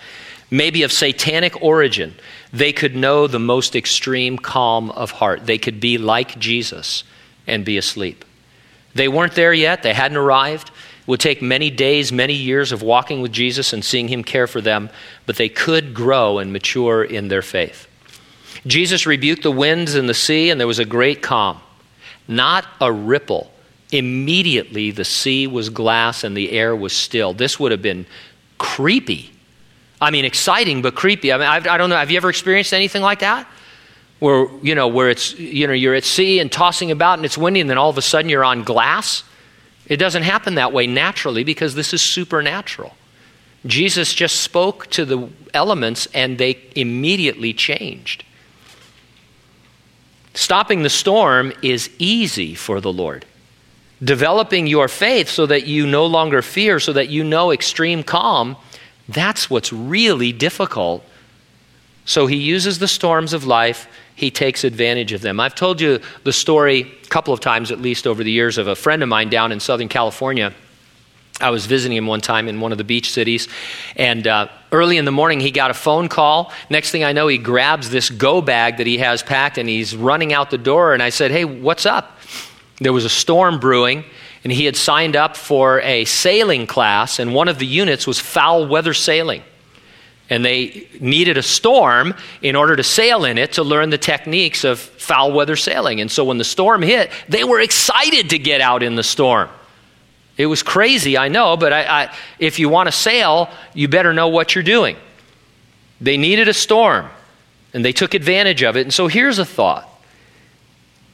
maybe 0.50 0.84
of 0.84 0.92
satanic 0.92 1.62
origin, 1.62 2.16
they 2.52 2.74
could 2.74 2.96
know 2.96 3.28
the 3.28 3.40
most 3.40 3.76
extreme 3.76 4.38
calm 4.38 4.90
of 4.92 5.12
heart. 5.12 5.46
They 5.46 5.58
could 5.58 5.80
be 5.80 5.98
like 5.98 6.38
Jesus 6.40 7.04
and 7.46 7.64
be 7.64 7.78
asleep. 7.78 8.26
They 8.96 9.08
weren't 9.08 9.34
there 9.34 9.54
yet, 9.54 9.84
they 9.84 9.94
hadn't 9.94 10.18
arrived. 10.18 10.70
It 10.70 11.08
would 11.08 11.20
take 11.22 11.42
many 11.42 11.70
days, 11.70 12.12
many 12.12 12.34
years 12.34 12.74
of 12.74 12.82
walking 12.82 13.22
with 13.22 13.32
Jesus 13.32 13.72
and 13.72 13.86
seeing 13.86 14.10
Him 14.10 14.24
care 14.24 14.48
for 14.48 14.60
them, 14.60 14.90
but 15.26 15.38
they 15.38 15.48
could 15.48 15.94
grow 15.94 16.38
and 16.40 16.52
mature 16.52 17.02
in 17.02 17.30
their 17.30 17.42
faith. 17.42 17.88
Jesus 18.66 19.06
rebuked 19.06 19.44
the 19.44 19.52
winds 19.52 19.96
and 19.96 20.10
the 20.10 20.14
sea, 20.14 20.50
and 20.50 20.60
there 20.60 20.68
was 20.68 20.80
a 20.80 20.86
great 20.86 21.22
calm 21.22 21.62
not 22.28 22.66
a 22.82 22.92
ripple. 22.92 23.52
Immediately, 23.92 24.92
the 24.92 25.06
sea 25.06 25.48
was 25.48 25.70
glass 25.70 26.24
and 26.24 26.36
the 26.36 26.52
air 26.52 26.76
was 26.76 26.94
still. 26.94 27.34
This 27.34 27.60
would 27.60 27.72
have 27.72 27.82
been 27.82 28.06
creepy. 28.58 29.32
I 30.02 30.12
mean, 30.12 30.26
exciting, 30.26 30.82
but 30.82 30.96
creepy. 30.96 31.32
I 31.32 31.38
mean, 31.38 31.48
I've, 31.48 31.68
I, 31.68 31.78
don't 31.78 31.90
know. 31.90 31.96
Have 31.96 32.12
you 32.12 32.18
ever 32.18 32.30
experienced 32.30 32.74
anything 32.74 33.02
like 33.02 33.20
that? 33.20 33.48
Where, 34.20 34.48
you 34.62 34.76
know, 34.76 34.88
where 34.88 35.10
it's, 35.10 35.34
you 35.40 35.68
know, 35.68 35.74
you're 35.74 35.96
at 35.96 36.04
sea 36.04 36.40
and 36.40 36.52
tossing 36.52 36.92
about 36.92 37.20
and 37.20 37.26
it's 37.26 37.38
windy 37.38 37.62
and 37.62 37.70
then 37.70 37.78
all 37.78 37.90
of 37.90 37.98
a 37.98 38.02
sudden 38.02 38.30
you're 38.30 38.44
on 38.44 38.64
glass? 38.64 39.24
It 39.88 39.98
doesn't 39.98 40.24
happen 40.24 40.56
that 40.56 40.74
way 40.74 40.86
naturally 40.86 41.44
because 41.44 41.76
this 41.76 41.94
is 41.94 42.02
supernatural. 42.02 42.96
Jesus 43.66 44.14
just 44.14 44.42
spoke 44.42 44.88
to 44.88 45.06
the 45.06 45.30
elements 45.54 46.08
and 46.14 46.38
they 46.38 46.60
immediately 46.76 47.54
changed. 47.54 48.24
Stopping 50.38 50.84
the 50.84 50.90
storm 50.92 51.52
is 51.64 51.90
easy 51.98 52.54
for 52.54 52.80
the 52.80 52.94
Lord. 52.94 53.26
Developing 54.04 54.68
your 54.68 54.88
faith 54.88 55.30
so 55.30 55.48
that 55.48 55.66
you 55.66 55.88
no 55.88 56.06
longer 56.06 56.44
fear, 56.44 56.80
so 56.80 56.94
that 56.94 57.10
you 57.10 57.24
know 57.24 57.52
extreme 57.52 58.04
calm, 58.04 58.56
that's 59.10 59.50
what's 59.50 59.74
really 59.74 60.32
difficult. 60.32 61.04
So 62.06 62.28
he 62.28 62.36
uses 62.36 62.78
the 62.78 62.88
storms 62.88 63.34
of 63.34 63.46
life, 63.46 63.88
he 64.14 64.30
takes 64.30 64.64
advantage 64.64 65.12
of 65.12 65.22
them. 65.22 65.40
I've 65.40 65.56
told 65.56 65.82
you 65.82 66.02
the 66.24 66.32
story 66.32 66.82
a 66.82 67.08
couple 67.08 67.34
of 67.34 67.40
times, 67.40 67.72
at 67.72 67.82
least 67.82 68.06
over 68.06 68.24
the 68.24 68.32
years, 68.32 68.60
of 68.60 68.68
a 68.68 68.76
friend 68.76 69.02
of 69.02 69.10
mine 69.10 69.32
down 69.32 69.52
in 69.52 69.60
Southern 69.60 69.90
California 69.90 70.54
I 71.40 71.52
was 71.52 71.68
visiting 71.68 71.96
him 71.96 72.08
one 72.08 72.22
time 72.22 72.48
in 72.48 72.60
one 72.60 72.72
of 72.72 72.80
the 72.80 72.84
beach 72.84 73.12
cities, 73.12 73.48
and 73.96 74.26
uh, 74.26 74.48
early 74.72 74.98
in 74.98 75.06
the 75.06 75.12
morning 75.12 75.40
he 75.40 75.52
got 75.52 75.70
a 75.70 75.74
phone 75.76 76.10
call. 76.10 76.52
Next 76.70 76.90
thing 76.90 77.04
I 77.04 77.12
know, 77.12 77.28
he 77.28 77.38
grabs 77.38 77.92
this 77.92 78.10
go 78.10 78.42
bag 78.42 78.78
that 78.78 78.88
he 78.88 78.98
has 78.98 79.22
packed 79.22 79.60
and 79.60 79.70
he's 79.70 79.96
running 79.96 80.34
out 80.34 80.50
the 80.50 80.58
door. 80.58 80.94
And 80.94 81.04
I 81.04 81.10
said, 81.10 81.30
Hey, 81.30 81.46
what's 81.46 81.86
up? 81.86 82.18
There 82.80 82.94
was 82.94 83.06
a 83.06 83.10
storm 83.10 83.60
brewing, 83.60 84.04
and 84.44 84.52
he 84.52 84.66
had 84.66 84.76
signed 84.76 85.16
up 85.16 85.36
for 85.38 85.80
a 85.82 86.06
sailing 86.06 86.66
class, 86.66 87.20
and 87.20 87.34
one 87.34 87.48
of 87.48 87.60
the 87.60 87.66
units 87.66 88.08
was 88.08 88.20
foul 88.20 88.68
weather 88.68 88.94
sailing. 88.94 89.44
And 90.30 90.44
they 90.44 90.88
needed 91.00 91.38
a 91.38 91.44
storm 91.44 92.14
in 92.42 92.56
order 92.56 92.76
to 92.76 92.84
sail 92.84 93.24
in 93.24 93.38
it 93.38 93.54
to 93.54 93.64
learn 93.64 93.92
the 93.92 93.98
techniques 93.98 94.64
of 94.64 94.80
foul 94.80 95.32
weather 95.32 95.56
sailing. 95.56 96.02
And 96.02 96.12
so 96.12 96.26
when 96.26 96.38
the 96.38 96.44
storm 96.44 96.82
hit, 96.82 97.12
they 97.30 97.46
were 97.46 97.62
excited 97.62 98.32
to 98.32 98.40
get 98.40 98.60
out 98.60 98.84
in 98.84 98.96
the 98.96 99.04
storm. 99.04 99.50
It 100.38 100.46
was 100.46 100.62
crazy, 100.62 101.18
I 101.18 101.30
know, 101.30 101.58
but 101.58 101.74
I, 101.74 102.04
I, 102.04 102.16
if 102.38 102.60
you 102.60 102.70
want 102.70 102.88
to 102.88 102.92
sail, 102.92 103.50
you 103.74 103.88
better 103.88 104.14
know 104.14 104.28
what 104.28 104.54
you're 104.54 104.64
doing. 104.64 104.96
They 106.00 106.18
needed 106.18 106.48
a 106.48 106.54
storm, 106.54 107.10
and 107.74 107.84
they 107.84 107.94
took 107.94 108.14
advantage 108.14 108.62
of 108.62 108.78
it. 108.78 108.82
And 108.82 108.94
so 108.94 109.08
here's 109.08 109.40
a 109.40 109.46
thought 109.46 109.90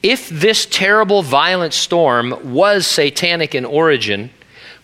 if 0.03 0.27
this 0.27 0.65
terrible, 0.65 1.23
violent 1.23 1.73
storm 1.73 2.53
was 2.53 2.85
satanic 2.85 3.55
in 3.55 3.63
origin, 3.63 4.29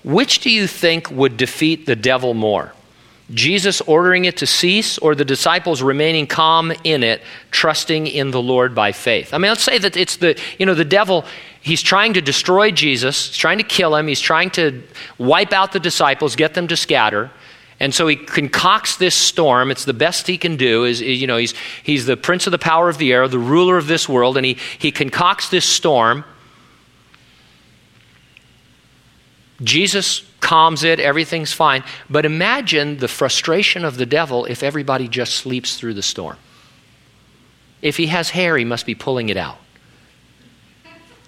which 0.01 0.39
do 0.39 0.49
you 0.49 0.65
think 0.65 1.11
would 1.11 1.35
defeat 1.35 1.85
the 1.85 1.95
devil 1.97 2.33
more? 2.33 2.73
Jesus 3.31 3.81
ordering 3.81 4.25
it 4.25 4.37
to 4.37 4.47
cease 4.47 4.97
or 4.97 5.13
the 5.13 5.25
disciples 5.25 5.83
remaining 5.83 6.25
calm 6.25 6.71
in 6.83 7.03
it, 7.03 7.21
trusting 7.51 8.07
in 8.07 8.31
the 8.31 8.41
Lord 8.41 8.73
by 8.73 8.91
faith? 8.91 9.33
I 9.33 9.37
mean, 9.37 9.51
let's 9.51 9.61
say 9.61 9.77
that 9.77 9.97
it's 9.97 10.17
the, 10.17 10.39
you 10.57 10.65
know, 10.65 10.73
the 10.73 10.85
devil, 10.85 11.25
he's 11.69 11.83
trying 11.83 12.13
to 12.13 12.21
destroy 12.21 12.71
Jesus, 12.71 13.27
he's 13.27 13.37
trying 13.37 13.59
to 13.59 13.63
kill 13.63 13.95
him, 13.95 14.07
he's 14.07 14.19
trying 14.19 14.49
to 14.51 14.83
wipe 15.17 15.53
out 15.53 15.71
the 15.71 15.79
disciples, 15.79 16.35
get 16.35 16.55
them 16.55 16.67
to 16.67 16.75
scatter. 16.75 17.29
And 17.79 17.93
so 17.93 18.07
he 18.07 18.17
concocts 18.17 18.97
this 18.97 19.15
storm. 19.15 19.71
It's 19.71 19.85
the 19.85 19.93
best 19.93 20.27
he 20.27 20.37
can 20.37 20.57
do. 20.57 20.83
Is, 20.83 20.99
you 20.99 21.27
know, 21.27 21.37
he's, 21.37 21.53
he's 21.83 22.05
the 22.05 22.17
prince 22.17 22.45
of 22.45 22.51
the 22.51 22.59
power 22.59 22.89
of 22.89 22.97
the 22.97 23.13
air, 23.13 23.27
the 23.27 23.39
ruler 23.39 23.77
of 23.77 23.87
this 23.87 24.09
world, 24.09 24.35
and 24.35 24.45
he, 24.45 24.57
he 24.79 24.91
concocts 24.91 25.49
this 25.49 25.63
storm. 25.63 26.25
Jesus 29.61 30.25
calms 30.41 30.83
it, 30.83 30.99
everything's 30.99 31.53
fine. 31.53 31.83
But 32.09 32.25
imagine 32.25 32.97
the 32.97 33.07
frustration 33.07 33.85
of 33.85 33.95
the 33.95 34.05
devil 34.05 34.45
if 34.45 34.63
everybody 34.63 35.07
just 35.07 35.35
sleeps 35.35 35.77
through 35.77 35.93
the 35.93 36.01
storm. 36.01 36.37
If 37.81 37.95
he 37.95 38.07
has 38.07 38.31
hair, 38.31 38.57
he 38.57 38.65
must 38.65 38.85
be 38.85 38.95
pulling 38.95 39.29
it 39.29 39.37
out. 39.37 39.57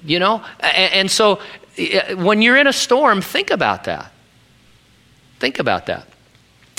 You 0.04 0.20
know? 0.20 0.44
And, 0.60 0.94
and 0.94 1.12
so 1.12 1.40
when 2.16 2.42
you're 2.42 2.58
in 2.58 2.68
a 2.68 2.74
storm, 2.74 3.22
think 3.22 3.52
about 3.52 3.86
that. 3.86 4.12
Think 5.40 5.60
about 5.60 5.88
that. 5.88 6.08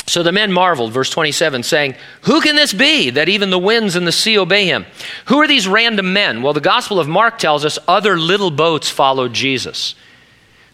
So 0.06 0.22
the 0.22 0.32
men 0.32 0.52
marveled, 0.52 0.92
verse 0.92 1.10
27, 1.10 1.62
saying, 1.62 1.94
Who 2.22 2.40
can 2.40 2.56
this 2.56 2.72
be 2.72 3.10
that 3.10 3.28
even 3.28 3.50
the 3.50 3.58
winds 3.58 3.96
and 3.96 4.06
the 4.06 4.12
sea 4.12 4.36
obey 4.36 4.66
him? 4.66 4.84
Who 5.26 5.38
are 5.38 5.48
these 5.48 5.68
random 5.68 6.12
men? 6.12 6.42
Well, 6.42 6.52
the 6.52 6.60
Gospel 6.60 6.98
of 6.98 7.08
Mark 7.08 7.38
tells 7.38 7.64
us 7.64 7.78
other 7.86 8.18
little 8.18 8.50
boats 8.50 8.90
followed 8.90 9.32
Jesus. 9.32 9.94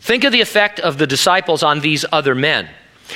Think 0.01 0.25
of 0.25 0.33
the 0.33 0.41
effect 0.41 0.81
of 0.81 0.99
the 0.99 1.07
disciples 1.07 1.63
on 1.63 1.81
these 1.81 2.05
other 2.11 2.35
men. 2.35 2.69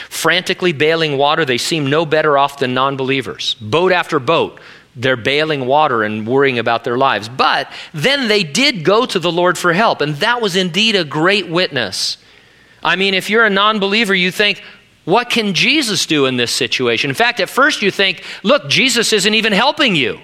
Frantically 0.09 0.73
bailing 0.73 1.19
water, 1.19 1.45
they 1.45 1.59
seem 1.59 1.89
no 1.89 2.05
better 2.07 2.37
off 2.39 2.59
than 2.59 2.75
non 2.75 2.97
believers. 2.97 3.55
Boat 3.55 3.93
after 3.93 4.19
boat, 4.19 4.61
they're 4.95 5.17
bailing 5.17 5.67
water 5.67 6.03
and 6.03 6.27
worrying 6.27 6.59
about 6.59 6.85
their 6.85 6.99
lives. 6.99 7.29
But 7.29 7.73
then 7.95 8.29
they 8.29 8.43
did 8.43 8.85
go 8.85 9.07
to 9.07 9.19
the 9.19 9.33
Lord 9.33 9.57
for 9.57 9.73
help, 9.73 10.01
and 10.01 10.17
that 10.17 10.43
was 10.43 10.57
indeed 10.57 10.97
a 10.97 11.05
great 11.05 11.49
witness. 11.49 12.19
I 12.83 12.97
mean, 12.97 13.15
if 13.15 13.31
you're 13.31 13.45
a 13.45 13.51
non 13.51 13.79
believer, 13.79 14.15
you 14.15 14.31
think, 14.31 14.63
what 15.05 15.31
can 15.31 15.55
Jesus 15.55 16.07
do 16.07 16.27
in 16.27 16.37
this 16.37 16.53
situation? 16.53 17.11
In 17.11 17.15
fact, 17.15 17.41
at 17.41 17.49
first 17.49 17.83
you 17.83 17.91
think, 17.91 18.23
look, 18.43 18.69
Jesus 18.69 19.13
isn't 19.13 19.35
even 19.35 19.53
helping 19.53 19.97
you. 19.97 20.21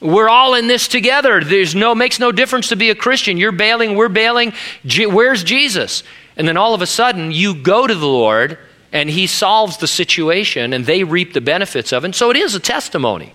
We're 0.00 0.28
all 0.28 0.54
in 0.54 0.68
this 0.68 0.86
together. 0.86 1.42
There's 1.42 1.74
no 1.74 1.94
makes 1.94 2.20
no 2.20 2.30
difference 2.30 2.68
to 2.68 2.76
be 2.76 2.90
a 2.90 2.94
Christian. 2.94 3.36
You're 3.36 3.52
bailing, 3.52 3.96
we're 3.96 4.08
bailing. 4.08 4.52
where's 4.84 5.42
Jesus? 5.42 6.02
And 6.36 6.46
then 6.46 6.56
all 6.56 6.74
of 6.74 6.82
a 6.82 6.86
sudden 6.86 7.32
you 7.32 7.54
go 7.54 7.86
to 7.86 7.94
the 7.94 8.06
Lord 8.06 8.58
and 8.92 9.10
he 9.10 9.26
solves 9.26 9.76
the 9.78 9.86
situation 9.86 10.72
and 10.72 10.86
they 10.86 11.04
reap 11.04 11.32
the 11.32 11.40
benefits 11.40 11.92
of 11.92 12.04
it. 12.04 12.08
And 12.08 12.14
so 12.14 12.30
it 12.30 12.36
is 12.36 12.54
a 12.54 12.60
testimony. 12.60 13.34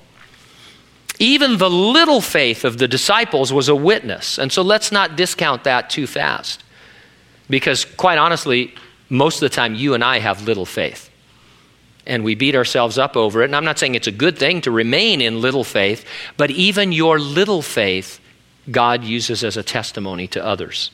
Even 1.19 1.57
the 1.57 1.69
little 1.69 2.21
faith 2.21 2.65
of 2.65 2.79
the 2.79 2.87
disciples 2.87 3.53
was 3.53 3.69
a 3.69 3.75
witness. 3.75 4.39
And 4.39 4.51
so 4.51 4.61
let's 4.61 4.91
not 4.91 5.15
discount 5.15 5.63
that 5.65 5.89
too 5.89 6.07
fast. 6.07 6.63
Because 7.49 7.85
quite 7.85 8.17
honestly, 8.17 8.73
most 9.09 9.35
of 9.35 9.41
the 9.41 9.55
time 9.55 9.75
you 9.75 9.93
and 9.93 10.03
I 10.03 10.19
have 10.19 10.43
little 10.43 10.65
faith. 10.65 11.09
And 12.05 12.23
we 12.23 12.35
beat 12.35 12.55
ourselves 12.55 12.97
up 12.97 13.15
over 13.15 13.43
it. 13.43 13.45
And 13.45 13.55
I'm 13.55 13.63
not 13.63 13.77
saying 13.77 13.95
it's 13.95 14.07
a 14.07 14.11
good 14.11 14.37
thing 14.37 14.61
to 14.61 14.71
remain 14.71 15.21
in 15.21 15.39
little 15.39 15.63
faith, 15.63 16.03
but 16.35 16.49
even 16.51 16.91
your 16.91 17.19
little 17.19 17.61
faith, 17.61 18.19
God 18.69 19.03
uses 19.03 19.43
as 19.43 19.55
a 19.55 19.63
testimony 19.63 20.27
to 20.29 20.43
others. 20.43 20.89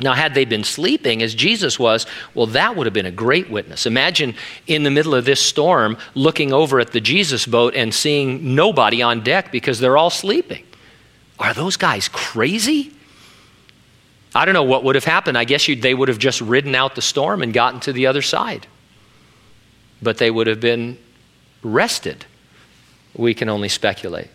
Now, 0.00 0.14
had 0.14 0.34
they 0.34 0.44
been 0.44 0.64
sleeping 0.64 1.22
as 1.22 1.34
Jesus 1.34 1.78
was, 1.78 2.06
well, 2.34 2.46
that 2.46 2.74
would 2.74 2.86
have 2.86 2.94
been 2.94 3.06
a 3.06 3.12
great 3.12 3.48
witness. 3.48 3.86
Imagine 3.86 4.34
in 4.66 4.82
the 4.82 4.90
middle 4.90 5.14
of 5.14 5.24
this 5.24 5.40
storm 5.40 5.96
looking 6.14 6.52
over 6.52 6.80
at 6.80 6.90
the 6.90 7.00
Jesus 7.00 7.46
boat 7.46 7.74
and 7.74 7.94
seeing 7.94 8.56
nobody 8.56 9.02
on 9.02 9.22
deck 9.22 9.52
because 9.52 9.78
they're 9.78 9.96
all 9.96 10.10
sleeping. 10.10 10.64
Are 11.38 11.54
those 11.54 11.76
guys 11.76 12.08
crazy? 12.08 12.92
I 14.34 14.44
don't 14.44 14.54
know 14.54 14.64
what 14.64 14.82
would 14.82 14.96
have 14.96 15.04
happened. 15.04 15.38
I 15.38 15.44
guess 15.44 15.66
they 15.66 15.94
would 15.94 16.08
have 16.08 16.18
just 16.18 16.40
ridden 16.40 16.74
out 16.74 16.96
the 16.96 17.02
storm 17.02 17.40
and 17.40 17.54
gotten 17.54 17.78
to 17.80 17.92
the 17.92 18.06
other 18.06 18.22
side. 18.22 18.66
But 20.02 20.18
they 20.18 20.30
would 20.30 20.48
have 20.48 20.60
been 20.60 20.98
rested. 21.62 22.26
We 23.14 23.32
can 23.32 23.48
only 23.48 23.68
speculate. 23.68 24.28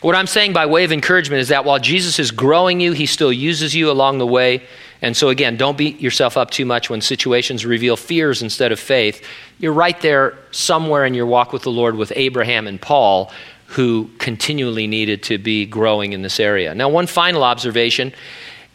What 0.00 0.14
I'm 0.14 0.26
saying 0.26 0.54
by 0.54 0.64
way 0.64 0.84
of 0.84 0.92
encouragement 0.92 1.40
is 1.40 1.48
that 1.48 1.66
while 1.66 1.78
Jesus 1.78 2.18
is 2.18 2.30
growing 2.30 2.80
you, 2.80 2.92
he 2.92 3.04
still 3.04 3.32
uses 3.32 3.74
you 3.74 3.90
along 3.90 4.18
the 4.18 4.26
way. 4.26 4.62
And 5.02 5.14
so, 5.14 5.28
again, 5.28 5.56
don't 5.56 5.76
beat 5.76 6.00
yourself 6.00 6.36
up 6.36 6.50
too 6.50 6.64
much 6.64 6.88
when 6.88 7.02
situations 7.02 7.66
reveal 7.66 7.96
fears 7.96 8.40
instead 8.40 8.72
of 8.72 8.80
faith. 8.80 9.26
You're 9.58 9.74
right 9.74 10.00
there 10.00 10.38
somewhere 10.52 11.04
in 11.04 11.12
your 11.12 11.26
walk 11.26 11.52
with 11.52 11.62
the 11.62 11.70
Lord 11.70 11.96
with 11.96 12.12
Abraham 12.16 12.66
and 12.66 12.80
Paul, 12.80 13.30
who 13.66 14.10
continually 14.18 14.86
needed 14.86 15.22
to 15.24 15.38
be 15.38 15.66
growing 15.66 16.12
in 16.12 16.22
this 16.22 16.40
area. 16.40 16.74
Now, 16.74 16.88
one 16.88 17.06
final 17.06 17.44
observation 17.44 18.12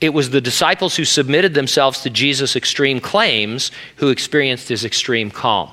it 0.01 0.13
was 0.13 0.29
the 0.29 0.41
disciples 0.41 0.97
who 0.97 1.05
submitted 1.05 1.53
themselves 1.53 2.01
to 2.01 2.09
Jesus' 2.09 2.55
extreme 2.55 2.99
claims 2.99 3.71
who 3.95 4.09
experienced 4.09 4.67
his 4.67 4.83
extreme 4.83 5.31
calm. 5.31 5.71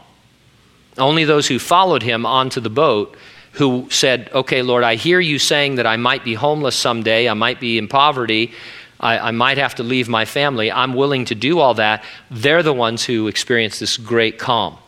Only 0.97 1.25
those 1.25 1.49
who 1.49 1.59
followed 1.59 2.05
him 2.05 2.25
onto 2.25 2.61
the 2.61 2.71
boat 2.71 3.17
who 3.53 3.89
said, 3.91 4.31
Okay, 4.33 4.63
Lord, 4.63 4.85
I 4.85 4.95
hear 4.95 5.21
you 5.21 5.39
saying 5.39 5.77
that 5.77 5.87
I 5.87 5.97
might 5.97 6.25
be 6.25 6.35
homeless 6.35 6.77
someday, 6.77 7.29
I 7.29 7.35
might 7.35 7.61
be 7.61 7.79
in 7.79 7.89
poverty, 7.89 8.53
I, 9.01 9.19
I, 9.19 9.31
might 9.33 9.59
have 9.59 9.75
to 9.77 9.83
leave 9.83 10.09
my 10.09 10.25
family. 10.25 10.71
I'm 10.71 10.95
willing 10.95 11.25
to 11.27 11.35
do 11.35 11.59
all 11.59 11.75
that. 11.75 12.05
They're 12.31 12.63
the 12.63 12.73
ones 12.73 13.05
who 13.05 13.27
experience 13.27 13.79
this 13.81 13.97
great 13.97 14.39
calm. 14.39 14.79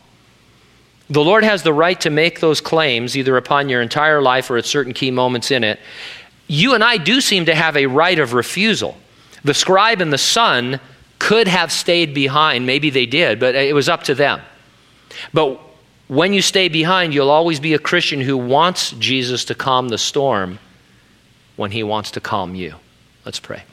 The 1.09 1.23
Lord 1.23 1.43
has 1.43 1.63
the 1.63 1.73
right 1.73 1.99
to 2.01 2.09
make 2.09 2.39
those 2.39 2.61
claims 2.61 3.15
either 3.15 3.37
upon 3.37 3.69
your 3.69 3.81
entire 3.81 4.21
life 4.21 4.49
or 4.49 4.57
at 4.57 4.65
certain 4.65 4.93
key 4.93 5.11
moments 5.11 5.51
in 5.51 5.63
it. 5.63 5.79
You 6.47 6.73
and 6.73 6.83
I 6.83 6.97
do 6.97 7.21
seem 7.21 7.45
to 7.45 7.55
have 7.55 7.75
a 7.75 7.87
right 7.87 8.17
of 8.17 8.33
refusal. 8.33 8.97
The 9.43 9.53
scribe 9.53 10.01
and 10.01 10.11
the 10.11 10.17
son 10.17 10.79
could 11.19 11.47
have 11.47 11.71
stayed 11.71 12.13
behind. 12.13 12.65
Maybe 12.65 12.89
they 12.89 13.05
did, 13.05 13.39
but 13.39 13.53
it 13.53 13.75
was 13.75 13.89
up 13.89 14.03
to 14.03 14.15
them. 14.15 14.41
But 15.33 15.59
when 16.07 16.33
you 16.33 16.41
stay 16.41 16.69
behind, 16.69 17.13
you'll 17.13 17.31
always 17.31 17.59
be 17.59 17.73
a 17.73 17.79
Christian 17.79 18.21
who 18.21 18.37
wants 18.37 18.91
Jesus 18.91 19.45
to 19.45 19.55
calm 19.55 19.89
the 19.89 19.97
storm 19.97 20.59
when 21.55 21.71
he 21.71 21.83
wants 21.83 22.11
to 22.11 22.19
calm 22.19 22.55
you. 22.55 22.75
Let's 23.25 23.39
pray. 23.39 23.63